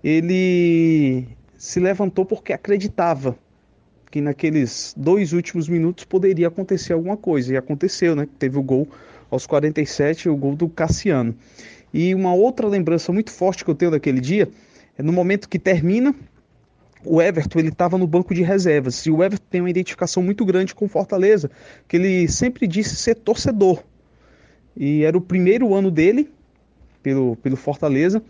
ele 0.04 1.26
se 1.58 1.80
levantou 1.80 2.26
porque 2.26 2.54
acreditava 2.54 3.38
que 4.12 4.22
naqueles 4.22 4.94
dois 4.98 5.34
últimos 5.34 5.70
minutos 5.70 6.04
poderia 6.04 6.48
acontecer 6.48 6.94
alguma 6.94 7.16
coisa. 7.16 7.54
E 7.54 7.58
aconteceu, 7.58 8.16
né? 8.16 8.28
Teve 8.38 8.58
o 8.58 8.64
gol 8.64 8.88
aos 9.30 9.46
47, 9.46 10.30
o 10.30 10.36
gol 10.36 10.56
do 10.56 10.68
Cassiano. 10.68 11.36
E 11.94 12.14
uma 12.14 12.34
outra 12.34 12.68
lembrança 12.68 13.12
muito 13.12 13.32
forte 13.32 13.64
que 13.64 13.72
eu 13.72 13.76
tenho 13.76 13.92
daquele 13.92 14.20
dia 14.20 14.50
é 14.98 15.04
no 15.04 15.12
momento 15.12 15.50
que 15.50 15.58
termina 15.58 16.14
o 17.04 17.22
Everton 17.22 17.60
ele 17.60 17.70
estava 17.70 17.98
no 17.98 18.06
banco 18.06 18.34
de 18.34 18.42
reservas 18.44 19.06
e 19.06 19.12
o 19.12 19.24
Everton 19.24 19.46
tem 19.50 19.62
uma 19.62 19.70
identificação 19.70 20.22
muito 20.22 20.46
grande 20.46 20.76
com 20.76 20.88
Fortaleza, 20.88 21.50
que 21.88 21.96
ele 21.96 22.28
sempre 22.28 22.68
disse 22.68 22.96
ser 22.96 23.16
torcedor. 23.16 23.84
E 24.76 25.04
era 25.04 25.18
o 25.18 25.22
primeiro 25.22 25.74
ano 25.74 25.90
dele 25.90 26.30
pelo, 27.02 27.36
pelo 27.38 27.56
Fortaleza. 27.56 28.22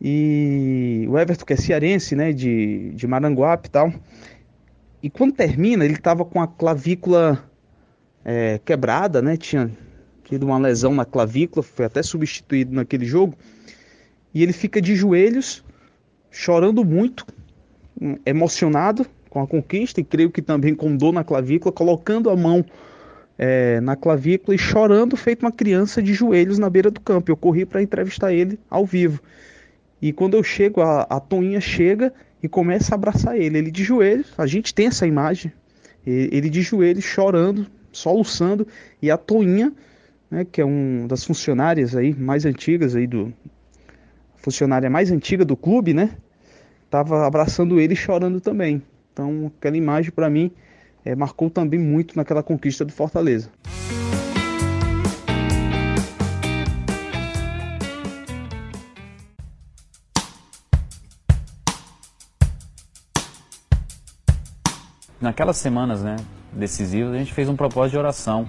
E 0.00 1.06
o 1.08 1.18
Everton, 1.18 1.44
que 1.44 1.52
é 1.52 1.56
cearense, 1.56 2.14
né, 2.14 2.32
de, 2.32 2.90
de 2.90 3.06
Maranguape 3.06 3.68
e 3.68 3.70
tal. 3.70 3.92
E 5.02 5.08
quando 5.08 5.34
termina, 5.34 5.84
ele 5.84 5.94
estava 5.94 6.24
com 6.24 6.40
a 6.40 6.46
clavícula 6.46 7.42
é, 8.24 8.58
quebrada, 8.64 9.22
né? 9.22 9.36
Tinha 9.36 9.70
tido 10.26 10.44
uma 10.44 10.58
lesão 10.58 10.94
na 10.94 11.04
clavícula, 11.04 11.62
foi 11.62 11.84
até 11.86 12.02
substituído 12.02 12.74
naquele 12.74 13.06
jogo. 13.06 13.34
E 14.34 14.42
ele 14.42 14.52
fica 14.52 14.80
de 14.80 14.94
joelhos, 14.94 15.64
chorando 16.30 16.84
muito, 16.84 17.24
emocionado 18.24 19.06
com 19.30 19.40
a 19.40 19.46
conquista 19.46 20.00
e 20.00 20.04
creio 20.04 20.30
que 20.30 20.42
também 20.42 20.74
com 20.74 20.96
dor 20.96 21.12
na 21.12 21.24
clavícula, 21.24 21.72
colocando 21.72 22.28
a 22.28 22.36
mão 22.36 22.64
é, 23.38 23.80
na 23.80 23.96
clavícula 23.96 24.54
e 24.54 24.58
chorando, 24.58 25.16
feito 25.16 25.42
uma 25.44 25.52
criança 25.52 26.02
de 26.02 26.12
joelhos 26.12 26.58
na 26.58 26.68
beira 26.68 26.90
do 26.90 27.00
campo. 27.00 27.30
Eu 27.30 27.36
corri 27.36 27.64
para 27.64 27.82
entrevistar 27.82 28.32
ele 28.32 28.58
ao 28.68 28.84
vivo. 28.84 29.20
E 30.00 30.12
quando 30.12 30.34
eu 30.34 30.42
chego, 30.42 30.80
a, 30.80 31.02
a 31.02 31.20
Toinha 31.20 31.60
chega 31.60 32.12
e 32.42 32.48
começa 32.48 32.94
a 32.94 32.96
abraçar 32.96 33.38
ele. 33.38 33.58
Ele 33.58 33.70
de 33.70 33.84
joelhos, 33.84 34.32
a 34.36 34.46
gente 34.46 34.74
tem 34.74 34.88
essa 34.88 35.06
imagem. 35.06 35.52
Ele 36.06 36.48
de 36.48 36.62
joelhos, 36.62 37.04
chorando, 37.04 37.66
soluçando, 37.90 38.66
e 39.02 39.10
a 39.10 39.16
Toinha, 39.16 39.72
né, 40.30 40.44
que 40.44 40.60
é 40.60 40.64
uma 40.64 41.08
das 41.08 41.24
funcionárias 41.24 41.94
aí 41.94 42.14
mais 42.14 42.44
antigas 42.44 42.94
aí 42.94 43.06
do 43.06 43.32
funcionária 44.36 44.88
mais 44.88 45.10
antiga 45.10 45.44
do 45.44 45.56
clube, 45.56 45.92
né? 45.92 46.16
estava 46.86 47.26
abraçando 47.26 47.78
ele 47.78 47.92
e 47.92 47.96
chorando 47.96 48.40
também. 48.40 48.82
Então, 49.12 49.52
aquela 49.58 49.76
imagem 49.76 50.10
para 50.10 50.30
mim 50.30 50.50
é, 51.04 51.14
marcou 51.14 51.50
também 51.50 51.78
muito 51.78 52.16
naquela 52.16 52.42
conquista 52.42 52.84
do 52.84 52.92
Fortaleza. 52.92 53.50
Naquelas 65.20 65.56
semanas, 65.56 66.02
né, 66.02 66.16
decisivas, 66.52 67.14
a 67.14 67.18
gente 67.18 67.32
fez 67.32 67.48
um 67.48 67.56
propósito 67.56 67.92
de 67.92 67.98
oração. 67.98 68.46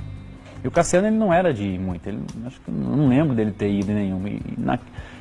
E 0.64 0.68
o 0.68 0.72
Cassiano 0.72 1.08
ele 1.08 1.18
não 1.18 1.34
era 1.34 1.54
de 1.54 1.64
ir 1.64 1.80
muito, 1.80 2.08
ele, 2.08 2.20
acho 2.46 2.60
que 2.62 2.72
não 2.72 3.08
lembro 3.08 3.36
dele 3.36 3.52
ter 3.52 3.70
ido 3.70 3.92
nenhum. 3.92 4.28
E, 4.28 4.42
na, 4.58 4.80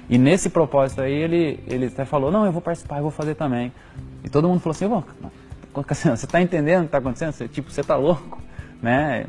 e 0.08 0.18
nesse 0.18 0.48
propósito 0.48 1.02
aí, 1.02 1.12
ele, 1.12 1.60
ele 1.66 1.86
até 1.86 2.04
falou, 2.04 2.30
não, 2.30 2.46
eu 2.46 2.52
vou 2.52 2.62
participar, 2.62 2.98
eu 2.98 3.02
vou 3.02 3.10
fazer 3.10 3.34
também. 3.34 3.72
E 4.24 4.30
todo 4.30 4.48
mundo 4.48 4.60
falou 4.60 5.04
assim, 5.88 6.10
você 6.10 6.26
está 6.26 6.40
entendendo 6.40 6.78
o 6.78 6.82
que 6.82 6.88
está 6.88 6.98
acontecendo? 6.98 7.32
Você, 7.32 7.48
tipo, 7.48 7.70
você 7.70 7.80
está 7.80 7.96
louco, 7.96 8.40
né? 8.80 9.26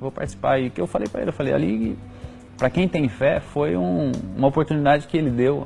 Vou 0.00 0.10
participar. 0.10 0.58
E 0.58 0.68
o 0.68 0.70
que 0.70 0.80
eu 0.80 0.86
falei 0.86 1.08
para 1.08 1.22
ele, 1.22 1.30
eu 1.30 1.34
falei, 1.34 1.52
ali, 1.52 1.98
para 2.56 2.68
quem 2.70 2.86
tem 2.86 3.08
fé, 3.08 3.40
foi 3.40 3.76
um, 3.76 4.12
uma 4.36 4.48
oportunidade 4.48 5.06
que 5.06 5.16
ele 5.16 5.30
deu, 5.30 5.64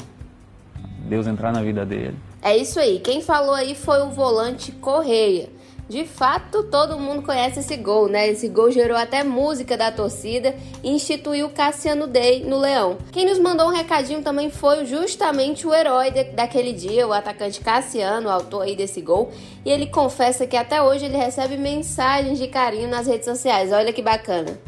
Deus 1.08 1.26
entrar 1.26 1.52
na 1.52 1.62
vida 1.62 1.84
dele. 1.84 2.16
É 2.40 2.56
isso 2.56 2.78
aí, 2.78 3.00
quem 3.00 3.20
falou 3.20 3.54
aí 3.54 3.74
foi 3.74 4.02
o 4.02 4.10
volante 4.10 4.70
Correia. 4.70 5.48
De 5.88 6.06
fato, 6.06 6.62
todo 6.62 6.98
mundo 6.98 7.22
conhece 7.22 7.60
esse 7.60 7.76
gol, 7.76 8.08
né? 8.08 8.26
Esse 8.28 8.48
gol 8.48 8.70
gerou 8.70 8.96
até 8.96 9.22
música 9.22 9.76
da 9.76 9.92
torcida 9.92 10.54
e 10.82 10.90
instituiu 10.90 11.50
Cassiano 11.50 12.06
Day 12.06 12.42
no 12.42 12.58
Leão. 12.58 12.96
Quem 13.12 13.26
nos 13.26 13.38
mandou 13.38 13.66
um 13.66 13.72
recadinho 13.72 14.22
também 14.22 14.50
foi 14.50 14.86
justamente 14.86 15.66
o 15.66 15.74
herói 15.74 16.10
de, 16.10 16.24
daquele 16.24 16.72
dia, 16.72 17.06
o 17.06 17.12
atacante 17.12 17.60
Cassiano, 17.60 18.30
autor 18.30 18.62
aí 18.62 18.74
desse 18.74 19.02
gol. 19.02 19.30
E 19.62 19.70
ele 19.70 19.86
confessa 19.86 20.46
que 20.46 20.56
até 20.56 20.80
hoje 20.82 21.04
ele 21.04 21.18
recebe 21.18 21.58
mensagens 21.58 22.38
de 22.38 22.48
carinho 22.48 22.88
nas 22.88 23.06
redes 23.06 23.26
sociais. 23.26 23.70
Olha 23.70 23.92
que 23.92 24.02
bacana. 24.02 24.58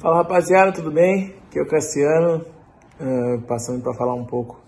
Fala 0.00 0.16
rapaziada, 0.16 0.72
tudo 0.72 0.90
bem? 0.90 1.36
Aqui 1.46 1.60
é 1.60 1.62
o 1.62 1.68
Cassiano, 1.68 2.44
uh, 3.00 3.40
passando 3.42 3.80
para 3.80 3.94
falar 3.94 4.14
um 4.14 4.24
pouco 4.24 4.60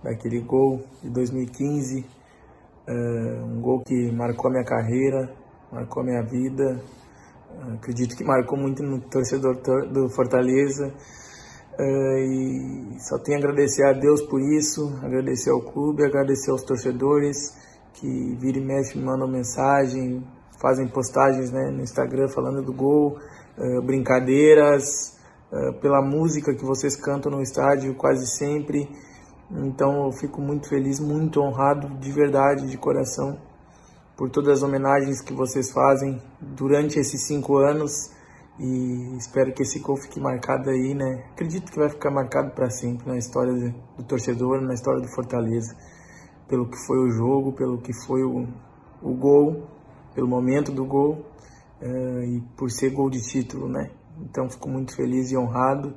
daquele 0.00 0.38
gol 0.38 0.80
de 1.02 1.10
2015 1.10 2.17
é 2.88 3.42
um 3.44 3.60
gol 3.60 3.82
que 3.84 4.10
marcou 4.12 4.48
a 4.48 4.52
minha 4.52 4.64
carreira, 4.64 5.30
marcou 5.70 6.02
a 6.02 6.06
minha 6.06 6.22
vida. 6.22 6.80
Acredito 7.74 8.16
que 8.16 8.24
marcou 8.24 8.58
muito 8.58 8.82
no 8.82 9.00
torcedor 9.00 9.56
do 9.92 10.08
Fortaleza. 10.08 10.92
É, 11.78 12.24
e 12.24 12.96
só 12.98 13.18
tenho 13.18 13.38
a 13.38 13.40
agradecer 13.40 13.84
a 13.84 13.92
Deus 13.92 14.22
por 14.22 14.40
isso, 14.40 14.98
agradecer 15.02 15.50
ao 15.50 15.60
clube, 15.60 16.02
agradecer 16.02 16.50
aos 16.50 16.62
torcedores 16.62 17.36
que 17.92 18.36
viram 18.40 18.62
e 18.62 18.64
mexem, 18.64 19.02
mandam 19.02 19.28
mensagem, 19.28 20.24
fazem 20.60 20.88
postagens 20.88 21.52
né, 21.52 21.70
no 21.70 21.82
Instagram 21.82 22.28
falando 22.28 22.62
do 22.62 22.72
gol, 22.72 23.18
é, 23.56 23.80
brincadeiras, 23.80 25.16
é, 25.52 25.72
pela 25.80 26.02
música 26.02 26.54
que 26.54 26.64
vocês 26.64 26.96
cantam 26.96 27.30
no 27.30 27.42
estádio 27.42 27.94
quase 27.94 28.26
sempre. 28.26 28.88
Então 29.50 30.04
eu 30.04 30.12
fico 30.12 30.40
muito 30.40 30.68
feliz, 30.68 31.00
muito 31.00 31.40
honrado, 31.40 31.88
de 31.98 32.12
verdade, 32.12 32.68
de 32.68 32.76
coração, 32.76 33.38
por 34.16 34.28
todas 34.30 34.58
as 34.58 34.62
homenagens 34.62 35.22
que 35.22 35.32
vocês 35.32 35.70
fazem 35.70 36.20
durante 36.40 36.98
esses 36.98 37.26
cinco 37.26 37.56
anos 37.56 38.10
e 38.58 39.16
espero 39.16 39.52
que 39.52 39.62
esse 39.62 39.78
gol 39.78 39.96
fique 39.96 40.20
marcado 40.20 40.68
aí, 40.68 40.92
né? 40.92 41.24
Acredito 41.32 41.70
que 41.70 41.78
vai 41.78 41.88
ficar 41.88 42.10
marcado 42.10 42.50
para 42.50 42.68
sempre 42.68 43.08
na 43.08 43.16
história 43.16 43.52
do 43.96 44.04
torcedor, 44.04 44.60
na 44.60 44.74
história 44.74 45.00
do 45.00 45.08
Fortaleza, 45.08 45.74
pelo 46.48 46.68
que 46.68 46.76
foi 46.86 46.98
o 46.98 47.10
jogo, 47.10 47.52
pelo 47.52 47.78
que 47.78 47.92
foi 48.04 48.22
o, 48.24 48.46
o 49.00 49.14
gol, 49.14 49.68
pelo 50.14 50.26
momento 50.26 50.72
do 50.72 50.84
gol 50.84 51.24
uh, 51.80 52.22
e 52.22 52.40
por 52.56 52.70
ser 52.70 52.90
gol 52.90 53.08
de 53.08 53.20
título, 53.22 53.68
né? 53.68 53.90
Então 54.20 54.50
fico 54.50 54.68
muito 54.68 54.94
feliz 54.94 55.30
e 55.30 55.36
honrado 55.36 55.94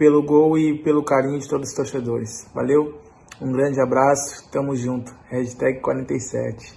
pelo 0.00 0.22
gol 0.22 0.56
e 0.56 0.78
pelo 0.78 1.04
carinho 1.04 1.38
de 1.38 1.46
todos 1.46 1.68
os 1.68 1.74
torcedores. 1.74 2.48
Valeu, 2.54 2.98
um 3.38 3.52
grande 3.52 3.78
abraço, 3.78 4.50
tamo 4.50 4.74
junto. 4.74 5.14
Hashtag 5.28 5.80
47. 5.80 6.72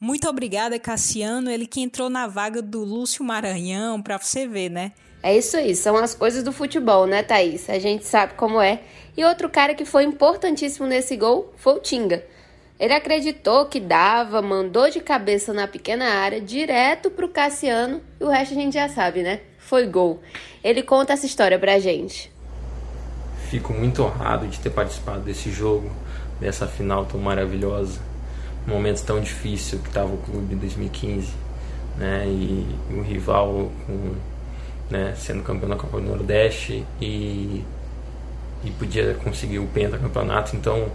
Muito 0.00 0.26
obrigada, 0.26 0.78
Cassiano. 0.78 1.50
Ele 1.50 1.66
que 1.66 1.82
entrou 1.82 2.08
na 2.08 2.26
vaga 2.26 2.62
do 2.62 2.82
Lúcio 2.82 3.22
Maranhão, 3.22 4.00
pra 4.00 4.16
você 4.16 4.48
ver, 4.48 4.70
né? 4.70 4.92
É 5.22 5.36
isso 5.36 5.58
aí, 5.58 5.76
são 5.76 5.94
as 5.96 6.14
coisas 6.14 6.42
do 6.42 6.50
futebol, 6.50 7.06
né, 7.06 7.22
Thaís? 7.22 7.68
A 7.68 7.78
gente 7.78 8.06
sabe 8.06 8.32
como 8.32 8.62
é. 8.62 8.80
E 9.14 9.22
outro 9.24 9.50
cara 9.50 9.74
que 9.74 9.84
foi 9.84 10.04
importantíssimo 10.04 10.86
nesse 10.86 11.18
gol 11.18 11.52
foi 11.58 11.74
o 11.74 11.80
Tinga. 11.80 12.24
Ele 12.80 12.94
acreditou 12.94 13.66
que 13.66 13.78
dava, 13.78 14.40
mandou 14.40 14.88
de 14.88 15.00
cabeça 15.00 15.52
na 15.52 15.68
pequena 15.68 16.06
área, 16.06 16.40
direto 16.40 17.10
pro 17.10 17.28
Cassiano, 17.28 18.00
e 18.18 18.24
o 18.24 18.28
resto 18.28 18.54
a 18.54 18.56
gente 18.56 18.72
já 18.72 18.88
sabe, 18.88 19.22
né? 19.22 19.42
Foi 19.58 19.86
gol. 19.86 20.22
Ele 20.64 20.82
conta 20.82 21.12
essa 21.12 21.26
história 21.26 21.58
pra 21.58 21.78
gente. 21.78 22.37
Fico 23.48 23.72
muito 23.72 24.02
honrado 24.02 24.46
de 24.46 24.58
ter 24.58 24.70
participado 24.70 25.20
desse 25.20 25.50
jogo, 25.50 25.90
dessa 26.38 26.66
final 26.66 27.06
tão 27.06 27.18
maravilhosa, 27.18 27.98
um 28.66 28.70
momento 28.70 29.02
tão 29.04 29.20
difícil 29.20 29.78
que 29.78 29.88
estava 29.88 30.12
o 30.12 30.18
clube 30.18 30.54
em 30.54 30.58
2015, 30.58 31.32
né? 31.96 32.26
E, 32.26 32.66
o 32.90 33.00
rival 33.00 33.70
com, 33.86 34.14
né, 34.90 35.14
sendo 35.16 35.42
campeão 35.42 35.70
da 35.70 35.76
Copa 35.76 35.98
do 35.98 36.06
Nordeste 36.06 36.84
e, 37.00 37.64
e 38.62 38.70
podia 38.78 39.14
conseguir 39.14 39.60
o 39.60 39.66
pentacampeonato, 39.66 40.54
então 40.54 40.86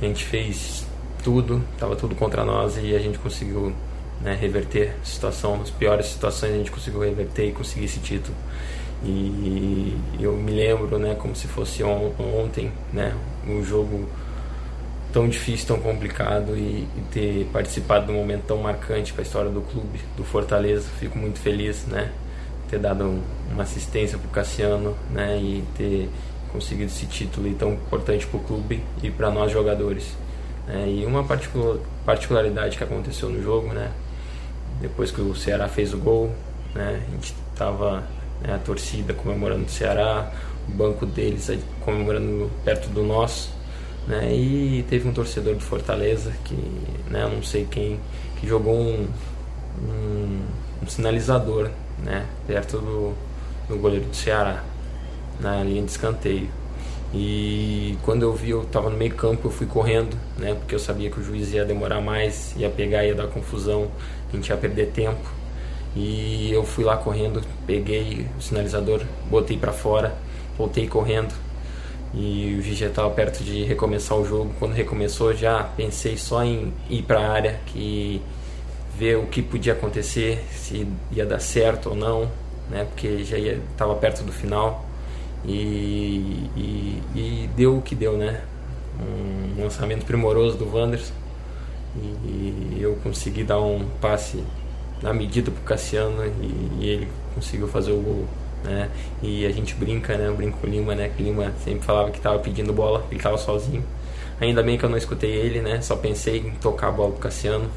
a 0.00 0.04
gente 0.04 0.24
fez 0.24 0.86
tudo, 1.24 1.62
estava 1.72 1.96
tudo 1.96 2.14
contra 2.14 2.44
nós 2.44 2.76
e 2.76 2.94
a 2.94 2.98
gente 2.98 3.18
conseguiu 3.18 3.72
né, 4.20 4.36
reverter 4.38 4.94
a 5.00 5.04
situação, 5.04 5.56
nas 5.56 5.70
piores 5.70 6.06
situações 6.06 6.52
a 6.52 6.58
gente 6.58 6.70
conseguiu 6.70 7.00
reverter 7.00 7.48
e 7.48 7.52
conseguir 7.52 7.86
esse 7.86 8.00
título. 8.00 8.36
E 9.04 9.96
eu 10.20 10.32
me 10.36 10.52
lembro, 10.52 10.98
né, 10.98 11.16
como 11.18 11.34
se 11.34 11.48
fosse 11.48 11.82
on 11.82 12.12
ontem, 12.18 12.70
né, 12.92 13.14
um 13.46 13.62
jogo 13.64 14.08
tão 15.12 15.28
difícil, 15.28 15.66
tão 15.66 15.80
complicado 15.80 16.56
e, 16.56 16.86
e 16.96 17.04
ter 17.10 17.46
participado 17.52 18.06
de 18.06 18.12
um 18.12 18.14
momento 18.14 18.44
tão 18.46 18.58
marcante 18.58 19.12
para 19.12 19.22
a 19.22 19.24
história 19.24 19.50
do 19.50 19.60
clube, 19.60 19.98
do 20.16 20.24
Fortaleza. 20.24 20.88
Fico 20.98 21.18
muito 21.18 21.38
feliz, 21.38 21.84
né, 21.86 22.12
ter 22.70 22.78
dado 22.78 23.04
um, 23.04 23.22
uma 23.52 23.64
assistência 23.64 24.16
para 24.16 24.28
o 24.28 24.30
Cassiano, 24.30 24.96
né, 25.10 25.36
e 25.36 25.64
ter 25.76 26.08
conseguido 26.52 26.90
esse 26.90 27.06
título 27.06 27.52
tão 27.54 27.72
importante 27.72 28.26
para 28.26 28.38
o 28.38 28.42
clube 28.42 28.82
e 29.02 29.10
para 29.10 29.30
nós 29.30 29.50
jogadores. 29.50 30.16
É, 30.68 30.86
e 30.86 31.04
uma 31.04 31.24
particularidade 32.04 32.78
que 32.78 32.84
aconteceu 32.84 33.28
no 33.28 33.42
jogo, 33.42 33.72
né? 33.72 33.90
Depois 34.80 35.10
que 35.10 35.20
o 35.20 35.34
Ceará 35.34 35.66
fez 35.66 35.92
o 35.92 35.98
gol, 35.98 36.30
né? 36.72 37.02
A 37.08 37.10
gente 37.10 37.34
tava 37.56 38.04
né, 38.42 38.54
a 38.54 38.58
torcida 38.58 39.14
comemorando 39.14 39.64
o 39.64 39.68
Ceará, 39.68 40.32
o 40.68 40.72
banco 40.72 41.06
deles 41.06 41.50
comemorando 41.80 42.50
perto 42.64 42.88
do 42.88 43.02
nosso, 43.02 43.52
né? 44.06 44.34
E 44.34 44.84
teve 44.88 45.08
um 45.08 45.12
torcedor 45.12 45.54
de 45.54 45.64
Fortaleza 45.64 46.32
que, 46.44 46.54
né? 47.10 47.28
Não 47.32 47.42
sei 47.42 47.66
quem 47.70 47.98
que 48.40 48.46
jogou 48.46 48.74
um, 48.74 49.08
um, 49.80 50.40
um 50.82 50.86
sinalizador, 50.86 51.70
né? 52.02 52.26
Perto 52.46 52.78
do, 52.78 53.14
do 53.68 53.76
goleiro 53.78 54.06
do 54.06 54.16
Ceará 54.16 54.64
na 55.40 55.62
linha 55.62 55.82
de 55.82 55.90
escanteio. 55.90 56.48
E 57.14 57.98
quando 58.02 58.22
eu 58.22 58.32
vi, 58.32 58.50
eu 58.50 58.62
estava 58.62 58.88
no 58.88 58.96
meio 58.96 59.14
campo, 59.14 59.48
eu 59.48 59.50
fui 59.50 59.66
correndo, 59.66 60.16
né? 60.38 60.54
Porque 60.54 60.74
eu 60.74 60.78
sabia 60.78 61.10
que 61.10 61.20
o 61.20 61.22
juiz 61.22 61.52
ia 61.52 61.64
demorar 61.64 62.00
mais, 62.00 62.54
ia 62.56 62.70
pegar, 62.70 63.04
ia 63.04 63.14
dar 63.14 63.26
confusão, 63.26 63.90
a 64.32 64.36
gente 64.36 64.48
ia 64.48 64.56
perder 64.56 64.86
tempo. 64.92 65.41
E 65.94 66.50
eu 66.52 66.64
fui 66.64 66.84
lá 66.84 66.96
correndo, 66.96 67.42
peguei 67.66 68.26
o 68.38 68.42
sinalizador, 68.42 69.02
botei 69.30 69.58
para 69.58 69.72
fora, 69.72 70.14
voltei 70.56 70.88
correndo. 70.88 71.34
E 72.14 72.56
o 72.58 72.62
já 72.74 72.88
estava 72.88 73.10
perto 73.10 73.42
de 73.42 73.64
recomeçar 73.64 74.18
o 74.18 74.24
jogo. 74.24 74.52
Quando 74.58 74.72
recomeçou, 74.72 75.34
já 75.34 75.64
pensei 75.64 76.16
só 76.16 76.44
em 76.44 76.72
ir 76.88 77.02
para 77.02 77.20
a 77.20 77.30
área, 77.30 77.60
que 77.66 78.20
ver 78.98 79.16
o 79.16 79.26
que 79.26 79.42
podia 79.42 79.72
acontecer, 79.72 80.44
se 80.50 80.86
ia 81.10 81.24
dar 81.24 81.40
certo 81.40 81.90
ou 81.90 81.96
não, 81.96 82.30
né? 82.70 82.84
Porque 82.84 83.24
já 83.24 83.38
estava 83.38 83.94
perto 83.94 84.22
do 84.22 84.32
final. 84.32 84.84
E, 85.44 86.48
e, 86.56 87.02
e, 87.14 87.50
deu 87.56 87.78
o 87.78 87.82
que 87.82 87.94
deu, 87.94 88.16
né? 88.16 88.42
Um 89.00 89.62
lançamento 89.62 90.04
primoroso 90.04 90.56
do 90.56 90.72
Wanderson 90.72 91.12
e, 91.96 92.78
eu 92.80 92.96
consegui 93.02 93.44
dar 93.44 93.60
um 93.60 93.86
passe 94.00 94.42
na 95.02 95.12
medida 95.12 95.50
pro 95.50 95.62
Cassiano 95.62 96.24
e, 96.24 96.80
e, 96.80 96.88
ele 96.88 97.08
conseguiu 97.34 97.66
fazer 97.66 97.92
o 97.92 98.00
gol, 98.00 98.24
né? 98.64 98.88
E 99.22 99.44
a 99.44 99.50
gente 99.50 99.74
brinca, 99.74 100.16
né? 100.16 100.28
Eu 100.28 100.36
brinco 100.36 100.58
com 100.58 100.66
o 100.66 100.70
Lima, 100.70 100.94
né? 100.94 101.10
Que 101.14 101.22
o 101.22 101.26
Lima 101.26 101.52
sempre 101.64 101.84
falava 101.84 102.10
que 102.10 102.18
estava 102.18 102.38
pedindo 102.38 102.72
bola, 102.72 103.04
ele 103.10 103.18
estava 103.18 103.36
sozinho. 103.36 103.84
Ainda 104.40 104.62
bem 104.62 104.78
que 104.78 104.84
eu 104.84 104.88
não 104.88 104.96
escutei 104.96 105.30
ele, 105.30 105.60
né? 105.60 105.80
Só 105.82 105.96
pensei 105.96 106.38
em 106.38 106.50
tocar 106.52 106.88
a 106.88 106.92
bola 106.92 107.10
pro 107.10 107.20
Cassiano 107.20 107.68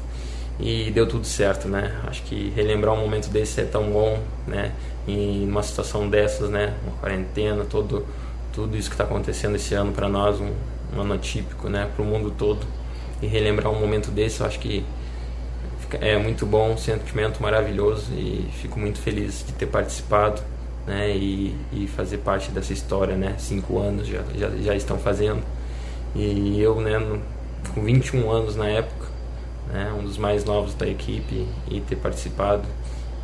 e 0.58 0.90
deu 0.90 1.06
tudo 1.06 1.26
certo, 1.26 1.68
né? 1.68 2.00
Acho 2.06 2.22
que 2.22 2.52
relembrar 2.54 2.94
um 2.94 3.00
momento 3.00 3.28
desse 3.28 3.60
é 3.60 3.64
tão 3.64 3.90
bom, 3.90 4.18
né? 4.46 4.72
Em 5.06 5.48
uma 5.48 5.62
situação 5.62 6.08
dessas, 6.08 6.48
né? 6.48 6.74
Uma 6.84 6.96
quarentena, 6.96 7.64
todo 7.64 8.04
tudo 8.52 8.74
isso 8.74 8.88
que 8.88 8.94
está 8.94 9.04
acontecendo 9.04 9.56
esse 9.56 9.74
ano 9.74 9.92
para 9.92 10.08
nós, 10.08 10.40
um, 10.40 10.50
um, 10.96 11.00
ano 11.02 11.12
atípico, 11.12 11.68
né? 11.68 11.90
Para 11.94 12.02
o 12.02 12.06
mundo 12.06 12.32
todo 12.36 12.66
e 13.20 13.26
relembrar 13.26 13.70
um 13.70 13.78
momento 13.78 14.10
desse, 14.10 14.40
eu 14.40 14.46
acho 14.46 14.58
que 14.58 14.82
é 16.00 16.16
muito 16.18 16.44
bom, 16.46 16.72
um 16.72 16.76
sentimento 16.78 17.42
maravilhoso 17.42 18.12
e 18.12 18.48
fico 18.60 18.78
muito 18.78 18.98
feliz 19.00 19.44
de 19.46 19.52
ter 19.52 19.66
participado, 19.66 20.42
né? 20.86 21.10
E, 21.10 21.56
e 21.72 21.86
fazer 21.86 22.18
parte 22.18 22.50
dessa 22.50 22.72
história, 22.72 23.16
né? 23.16 23.34
Cinco 23.38 23.78
anos 23.78 24.06
já, 24.06 24.22
já, 24.34 24.48
já 24.50 24.74
estão 24.74 24.98
fazendo 24.98 25.42
e 26.14 26.60
eu, 26.60 26.80
né? 26.80 26.98
Com 27.74 27.82
21 27.82 28.30
anos 28.30 28.56
na 28.56 28.68
época 28.68 29.06
né, 29.72 29.92
um 29.98 30.02
dos 30.02 30.16
mais 30.16 30.44
novos 30.44 30.74
da 30.74 30.86
equipe 30.86 31.46
e 31.70 31.80
ter 31.80 31.96
participado 31.96 32.66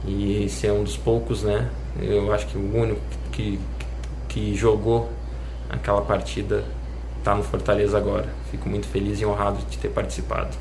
e 0.07 0.49
ser 0.49 0.73
um 0.73 0.83
dos 0.83 0.97
poucos, 0.97 1.43
né? 1.43 1.71
Eu 2.01 2.33
acho 2.33 2.47
que 2.49 2.59
o 2.59 2.77
único 2.77 3.01
que, 3.31 3.61
que 4.29 4.55
jogou 4.55 5.11
aquela 5.71 6.03
partida 6.03 6.65
está 7.19 7.35
no 7.35 7.45
Fortaleza 7.45 7.97
agora. 7.97 8.29
Fico 8.51 8.69
muito 8.69 8.89
feliz 8.89 9.21
e 9.21 9.27
honrado 9.27 9.59
de 9.71 9.79
ter 9.79 9.89
participado. 9.89 10.57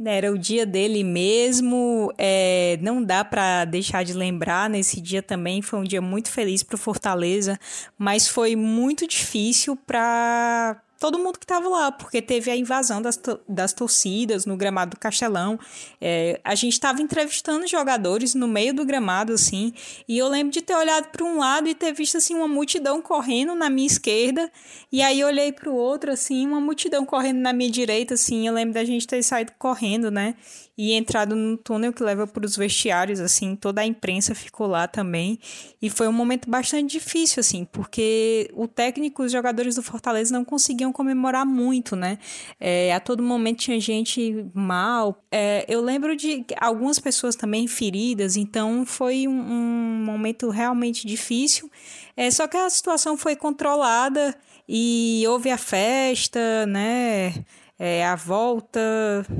Né, 0.00 0.16
era 0.16 0.32
o 0.32 0.38
dia 0.38 0.64
dele 0.64 1.04
mesmo, 1.04 2.10
é, 2.16 2.78
não 2.80 3.04
dá 3.04 3.22
para 3.22 3.66
deixar 3.66 4.02
de 4.02 4.14
lembrar. 4.14 4.70
Nesse 4.70 4.98
dia 4.98 5.22
também 5.22 5.60
foi 5.60 5.78
um 5.78 5.84
dia 5.84 6.00
muito 6.00 6.30
feliz 6.30 6.62
para 6.62 6.76
o 6.76 6.78
Fortaleza, 6.78 7.60
mas 7.98 8.26
foi 8.26 8.56
muito 8.56 9.06
difícil 9.06 9.76
para 9.76 10.80
todo 11.00 11.18
mundo 11.18 11.38
que 11.38 11.46
estava 11.46 11.66
lá, 11.66 11.90
porque 11.90 12.20
teve 12.20 12.50
a 12.50 12.56
invasão 12.56 13.00
das, 13.00 13.18
das 13.48 13.72
torcidas 13.72 14.44
no 14.44 14.54
gramado 14.54 14.90
do 14.90 15.00
Castelão. 15.00 15.58
É, 15.98 16.38
a 16.44 16.54
gente 16.54 16.74
estava 16.74 17.00
entrevistando 17.00 17.66
jogadores 17.66 18.34
no 18.34 18.46
meio 18.46 18.74
do 18.74 18.84
gramado, 18.84 19.32
assim, 19.32 19.72
e 20.06 20.18
eu 20.18 20.28
lembro 20.28 20.52
de 20.52 20.60
ter 20.60 20.74
olhado 20.74 21.08
para 21.08 21.24
um 21.24 21.38
lado 21.38 21.68
e 21.68 21.74
ter 21.74 21.94
visto, 21.94 22.18
assim, 22.18 22.34
uma 22.34 22.46
multidão 22.46 23.00
correndo 23.00 23.54
na 23.54 23.70
minha 23.70 23.86
esquerda, 23.86 24.52
e 24.92 25.00
aí 25.00 25.24
olhei 25.24 25.50
para 25.50 25.70
o 25.70 25.74
outro, 25.74 26.12
assim, 26.12 26.46
uma 26.46 26.60
multidão 26.60 27.06
correndo 27.06 27.38
na 27.38 27.54
minha 27.54 27.70
direita, 27.70 28.12
assim, 28.12 28.46
eu 28.46 28.52
lembro 28.52 28.74
da 28.74 28.84
gente 28.84 29.06
ter 29.06 29.22
saído 29.22 29.52
correndo, 29.58 30.10
né? 30.10 30.34
e 30.82 30.94
entrado 30.94 31.36
no 31.36 31.58
túnel 31.58 31.92
que 31.92 32.02
leva 32.02 32.26
para 32.26 32.46
os 32.46 32.56
vestiários, 32.56 33.20
assim, 33.20 33.54
toda 33.54 33.82
a 33.82 33.86
imprensa 33.86 34.34
ficou 34.34 34.66
lá 34.66 34.88
também. 34.88 35.38
E 35.82 35.90
foi 35.90 36.08
um 36.08 36.12
momento 36.12 36.48
bastante 36.48 36.90
difícil, 36.90 37.40
assim, 37.40 37.66
porque 37.66 38.50
o 38.54 38.66
técnico, 38.66 39.22
os 39.22 39.30
jogadores 39.30 39.74
do 39.74 39.82
Fortaleza 39.82 40.32
não 40.32 40.42
conseguiam 40.42 40.89
comemorar 40.92 41.46
muito, 41.46 41.94
né? 41.96 42.18
É, 42.58 42.92
a 42.94 43.00
todo 43.00 43.22
momento 43.22 43.58
tinha 43.58 43.80
gente 43.80 44.46
mal. 44.54 45.22
É, 45.30 45.64
eu 45.68 45.80
lembro 45.80 46.16
de 46.16 46.44
algumas 46.60 46.98
pessoas 46.98 47.36
também 47.36 47.66
feridas, 47.66 48.36
então 48.36 48.84
foi 48.84 49.26
um, 49.26 49.32
um 49.32 50.04
momento 50.04 50.50
realmente 50.50 51.06
difícil. 51.06 51.70
É, 52.16 52.30
só 52.30 52.46
que 52.46 52.56
a 52.56 52.68
situação 52.68 53.16
foi 53.16 53.36
controlada 53.36 54.36
e 54.68 55.24
houve 55.26 55.50
a 55.50 55.58
festa, 55.58 56.66
né? 56.66 57.44
é, 57.80 58.04
a 58.04 58.14
volta 58.14 58.78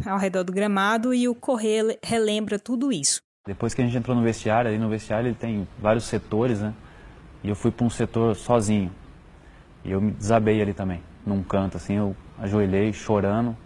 ao 0.06 0.18
redor 0.18 0.42
do 0.42 0.50
gramado 0.52 1.12
e 1.12 1.28
o 1.28 1.34
correr 1.34 1.98
relembra 2.02 2.58
tudo 2.58 2.90
isso. 2.90 3.20
Depois 3.46 3.74
que 3.74 3.82
a 3.82 3.84
gente 3.84 3.96
entrou 3.96 4.16
no 4.16 4.22
vestiário, 4.22 4.70
ali 4.70 4.78
no 4.78 4.88
vestiário 4.88 5.28
ele 5.28 5.36
tem 5.36 5.68
vários 5.78 6.04
setores, 6.04 6.60
né? 6.60 6.72
E 7.44 7.50
eu 7.50 7.54
fui 7.54 7.70
para 7.70 7.84
um 7.84 7.90
setor 7.90 8.34
sozinho. 8.34 8.90
E 9.84 9.90
eu 9.90 10.00
me 10.00 10.12
desabei 10.12 10.60
ali 10.60 10.72
também, 10.72 11.02
num 11.24 11.42
canto, 11.42 11.76
assim, 11.76 11.96
eu 11.96 12.16
ajoelhei, 12.38 12.92
chorando, 12.92 13.56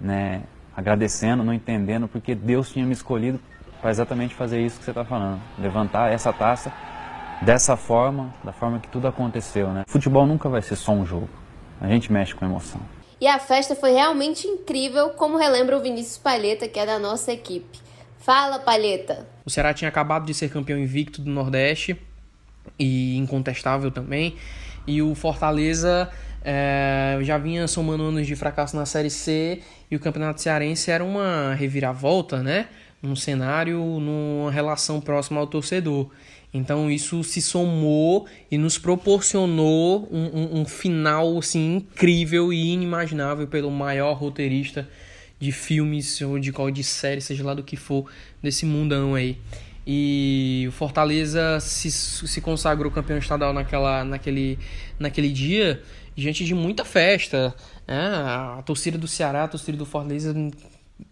né? 0.00 0.42
Agradecendo, 0.76 1.42
não 1.42 1.52
entendendo, 1.52 2.06
porque 2.06 2.34
Deus 2.34 2.70
tinha 2.70 2.86
me 2.86 2.92
escolhido 2.92 3.40
para 3.80 3.90
exatamente 3.90 4.34
fazer 4.34 4.60
isso 4.60 4.78
que 4.78 4.84
você 4.84 4.90
está 4.90 5.04
falando. 5.04 5.40
Levantar 5.58 6.12
essa 6.12 6.32
taça 6.32 6.72
dessa 7.42 7.76
forma, 7.76 8.32
da 8.44 8.52
forma 8.52 8.78
que 8.78 8.88
tudo 8.88 9.08
aconteceu, 9.08 9.68
né? 9.68 9.84
Futebol 9.86 10.26
nunca 10.26 10.48
vai 10.48 10.62
ser 10.62 10.76
só 10.76 10.92
um 10.92 11.04
jogo. 11.04 11.28
A 11.80 11.88
gente 11.88 12.12
mexe 12.12 12.34
com 12.34 12.44
emoção. 12.44 12.80
E 13.20 13.26
a 13.26 13.38
festa 13.38 13.74
foi 13.74 13.92
realmente 13.92 14.46
incrível, 14.46 15.10
como 15.10 15.36
relembra 15.36 15.76
o 15.76 15.80
Vinícius 15.80 16.18
Palheta, 16.18 16.68
que 16.68 16.78
é 16.78 16.86
da 16.86 16.98
nossa 16.98 17.32
equipe. 17.32 17.78
Fala, 18.18 18.58
Palheta! 18.58 19.26
O 19.44 19.50
Ceará 19.50 19.74
tinha 19.74 19.88
acabado 19.88 20.26
de 20.26 20.34
ser 20.34 20.50
campeão 20.50 20.78
invicto 20.78 21.20
do 21.20 21.30
Nordeste, 21.30 22.00
e 22.78 23.16
incontestável 23.16 23.90
também. 23.90 24.36
E 24.86 25.02
o 25.02 25.14
Fortaleza 25.14 26.10
é, 26.44 27.18
já 27.22 27.38
vinha 27.38 27.66
somando 27.66 28.04
anos 28.04 28.26
de 28.26 28.36
fracasso 28.36 28.76
na 28.76 28.86
Série 28.86 29.10
C, 29.10 29.60
e 29.90 29.96
o 29.96 30.00
Campeonato 30.00 30.40
Cearense 30.40 30.90
era 30.90 31.04
uma 31.04 31.54
reviravolta, 31.54 32.42
né? 32.42 32.68
Num 33.02 33.16
cenário, 33.16 33.78
numa 33.78 34.50
relação 34.50 35.00
próxima 35.00 35.40
ao 35.40 35.46
torcedor. 35.46 36.10
Então 36.52 36.90
isso 36.90 37.22
se 37.22 37.42
somou 37.42 38.26
e 38.50 38.56
nos 38.56 38.78
proporcionou 38.78 40.08
um, 40.10 40.24
um, 40.24 40.60
um, 40.60 40.64
final 40.64 41.38
assim 41.38 41.76
incrível 41.76 42.52
e 42.52 42.72
inimaginável 42.72 43.46
pelo 43.46 43.70
maior 43.70 44.14
roteirista 44.14 44.88
de 45.38 45.52
filmes 45.52 46.20
ou 46.22 46.38
de 46.38 46.50
qual 46.50 46.70
de 46.70 46.82
série, 46.82 47.20
seja 47.20 47.44
lá 47.44 47.54
do 47.54 47.62
que 47.62 47.76
for, 47.76 48.10
desse 48.42 48.64
mundão 48.64 49.14
aí. 49.14 49.36
E 49.86 50.66
o 50.68 50.72
Fortaleza 50.72 51.60
se, 51.60 51.90
se 51.90 52.40
consagrou 52.40 52.90
campeão 52.90 53.18
estadual 53.18 53.52
naquela, 53.52 54.04
naquele, 54.04 54.58
naquele 54.98 55.30
dia 55.30 55.82
diante 56.18 56.44
de 56.44 56.54
muita 56.54 56.84
festa. 56.84 57.54
Né? 57.86 57.96
A 57.96 58.62
torcida 58.66 58.98
do 58.98 59.06
Ceará, 59.06 59.44
a 59.44 59.48
torcida 59.48 59.78
do 59.78 59.86
Fortaleza 59.86 60.34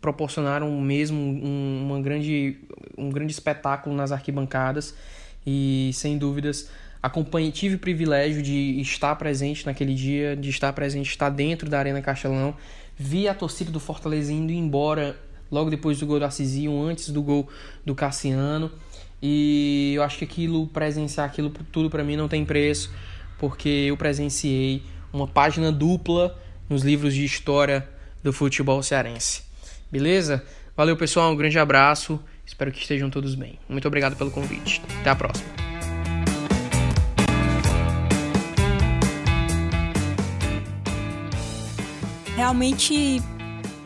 proporcionaram 0.01 0.69
mesmo 0.81 1.19
um, 1.21 1.87
uma 1.87 2.01
grande, 2.01 2.59
um 2.99 3.09
grande 3.09 3.33
espetáculo 3.33 3.95
nas 3.95 4.11
arquibancadas 4.11 4.95
e 5.47 5.91
sem 5.95 6.19
dúvidas 6.19 6.69
acompanhei, 7.01 7.53
tive 7.53 7.77
o 7.77 7.79
privilégio 7.79 8.43
de 8.43 8.81
estar 8.81 9.15
presente 9.15 9.65
naquele 9.65 9.95
dia, 9.95 10.35
de 10.35 10.51
estar 10.51 10.73
presente, 10.73 11.09
estar 11.09 11.31
dentro 11.31 11.71
da 11.71 11.79
Arena 11.79 12.03
Castelão, 12.03 12.57
vi 12.97 13.29
a 13.29 13.35
torcida 13.35 13.71
do 13.71 13.79
Fortaleza 13.79 14.33
indo 14.33 14.51
embora 14.51 15.17
logo 15.49 15.71
depois 15.71 16.01
do 16.01 16.07
gol 16.07 16.19
do 16.19 16.25
Assisium, 16.25 16.83
antes 16.83 17.11
do 17.11 17.23
gol 17.23 17.49
do 17.85 17.95
Cassiano, 17.95 18.73
e 19.23 19.93
eu 19.95 20.03
acho 20.03 20.19
que 20.19 20.25
aquilo, 20.25 20.67
presenciar 20.67 21.27
aquilo 21.27 21.51
tudo 21.71 21.89
para 21.89 22.03
mim 22.03 22.17
não 22.17 22.27
tem 22.27 22.45
preço, 22.45 22.93
porque 23.39 23.69
eu 23.69 23.97
presenciei 23.97 24.83
uma 25.13 25.27
página 25.27 25.71
dupla 25.73 26.37
nos 26.69 26.83
livros 26.83 27.15
de 27.15 27.25
história 27.25 27.89
do 28.23 28.33
futebol 28.33 28.83
cearense. 28.83 29.43
Beleza? 29.91 30.45
Valeu, 30.77 30.97
pessoal. 30.97 31.33
Um 31.33 31.37
grande 31.37 31.59
abraço. 31.59 32.21
Espero 32.45 32.71
que 32.71 32.81
estejam 32.81 33.09
todos 33.11 33.35
bem. 33.35 33.59
Muito 33.69 33.87
obrigado 33.89 34.17
pelo 34.17 34.31
convite. 34.31 34.83
Até 35.01 35.11
a 35.11 35.17
próxima. 35.17 35.49
Realmente 42.37 43.23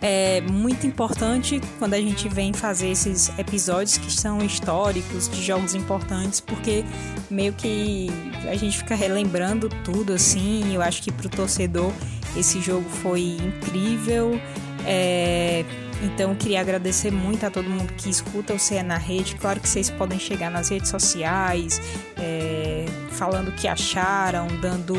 é 0.03 0.41
muito 0.41 0.87
importante 0.87 1.61
quando 1.79 1.95
a 1.95 2.01
gente 2.01 2.29
vem 2.29 2.53
fazer 2.53 2.89
esses 2.89 3.31
episódios 3.39 3.99
que 3.99 4.11
são 4.11 4.39
históricos, 4.39 5.29
de 5.29 5.43
jogos 5.43 5.75
importantes, 5.75 6.41
porque 6.41 6.85
meio 7.31 7.53
que 7.53 8.09
a 8.49 8.57
gente 8.57 8.79
fica 8.79 8.95
relembrando 8.95 9.69
tudo 9.85 10.15
assim. 10.15 10.75
Eu 10.75 10.83
acho 10.83 11.03
que 11.03 11.13
pro 11.13 11.29
torcedor 11.29 11.93
esse 12.37 12.61
jogo 12.61 12.89
foi 12.89 13.37
incrível. 13.41 14.41
É, 14.87 15.65
então, 16.03 16.35
queria 16.35 16.61
agradecer 16.61 17.11
muito 17.11 17.45
a 17.45 17.51
todo 17.51 17.69
mundo 17.69 17.93
que 17.93 18.09
escuta 18.09 18.55
o 18.55 18.59
CE 18.59 18.83
na 18.83 18.97
rede. 18.97 19.35
Claro 19.35 19.61
que 19.61 19.69
vocês 19.69 19.91
podem 19.91 20.19
chegar 20.19 20.51
nas 20.51 20.71
redes 20.71 20.89
sociais, 20.89 21.81
é, 22.17 22.87
falando 23.11 23.49
o 23.49 23.53
que 23.53 23.69
acharam, 23.69 24.47
dando 24.63 24.97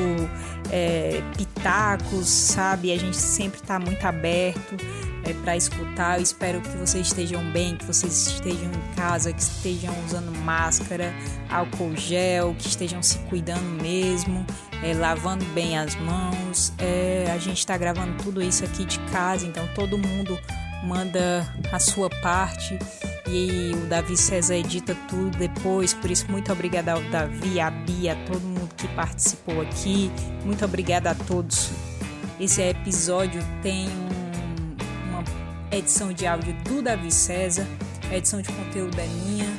é, 0.70 1.22
pitacos, 1.62 2.28
sabe? 2.28 2.92
A 2.92 2.98
gente 2.98 3.18
sempre 3.18 3.60
está 3.60 3.80
muito 3.80 4.04
aberto 4.06 4.76
é, 5.24 5.34
para 5.34 5.56
escutar. 5.56 6.18
Eu 6.18 6.24
espero 6.24 6.60
que 6.60 6.70
vocês 6.70 7.08
estejam 7.08 7.44
bem, 7.52 7.78
que 7.78 7.86
vocês 7.86 8.28
estejam 8.28 8.66
em 8.66 8.96
casa, 8.96 9.32
que 9.32 9.42
estejam 9.42 9.94
usando 10.06 10.36
máscara, 10.40 11.14
álcool 11.50 11.96
gel, 11.96 12.56
que 12.58 12.68
estejam 12.68 13.04
se 13.04 13.20
cuidando 13.30 13.82
mesmo, 13.82 14.46
é, 14.84 14.94
lavando 14.94 15.46
bem 15.54 15.78
as 15.78 15.96
mãos. 15.96 16.74
É, 16.80 17.32
a 17.32 17.38
gente 17.38 17.60
está 17.60 17.78
gravando 17.78 18.22
tudo 18.24 18.42
isso 18.42 18.66
aqui 18.66 18.84
de 18.84 19.00
casa, 19.12 19.46
então 19.46 19.68
todo 19.76 19.98
mundo 19.98 20.38
manda 20.84 21.48
a 21.72 21.80
sua 21.80 22.10
parte 22.10 22.78
e 23.32 23.72
o 23.74 23.88
Davi 23.88 24.18
César 24.18 24.56
edita 24.56 24.96
tudo 25.08 25.38
depois. 25.38 25.94
Por 25.94 26.12
isso, 26.12 26.30
muito 26.30 26.52
obrigada 26.52 26.92
ao 26.94 27.02
Davi, 27.04 27.60
a 27.60 27.72
Bia, 27.72 28.14
a 28.14 28.16
todo 28.26 28.42
mundo 28.42 28.70
que 28.76 28.88
participou 28.90 29.62
aqui. 29.62 30.12
Muito 30.44 30.66
obrigada 30.66 31.12
a 31.12 31.16
todos. 31.16 31.72
Esse 32.40 32.62
episódio 32.62 33.42
tem 33.62 33.88
uma 35.08 35.24
edição 35.72 36.12
de 36.12 36.28
áudio 36.28 36.54
do 36.66 36.82
Davi 36.82 37.12
César, 37.12 37.66
edição 38.12 38.42
de 38.42 38.52
conteúdo 38.52 39.00
é 39.00 39.08
minha, 39.08 39.50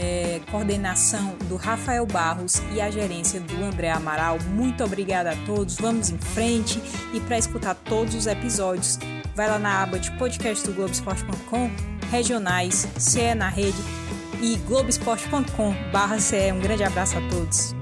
é, 0.00 0.40
coordenação 0.50 1.36
do 1.48 1.56
Rafael 1.56 2.04
Barros 2.06 2.60
e 2.74 2.80
a 2.80 2.90
gerência 2.90 3.38
do 3.38 3.62
André 3.62 3.90
Amaral. 3.90 4.38
Muito 4.48 4.82
obrigada 4.82 5.32
a 5.32 5.36
todos. 5.46 5.76
Vamos 5.76 6.10
em 6.10 6.18
frente 6.18 6.82
e 7.14 7.20
para 7.20 7.38
escutar 7.38 7.74
todos 7.74 8.14
os 8.14 8.26
episódios 8.26 8.98
vai 9.34 9.48
lá 9.48 9.58
na 9.58 9.82
aba 9.82 9.98
de 9.98 10.10
podcast 10.18 10.66
do 10.66 10.74
Globoesporte.com, 10.74 11.70
regionais, 12.12 12.86
CE 12.98 13.34
na 13.34 13.48
rede 13.48 13.78
e 14.42 14.56
globesport.com 14.68 15.74
barra 15.90 16.20
CE. 16.20 16.52
Um 16.52 16.60
grande 16.60 16.84
abraço 16.84 17.16
a 17.16 17.28
todos. 17.30 17.81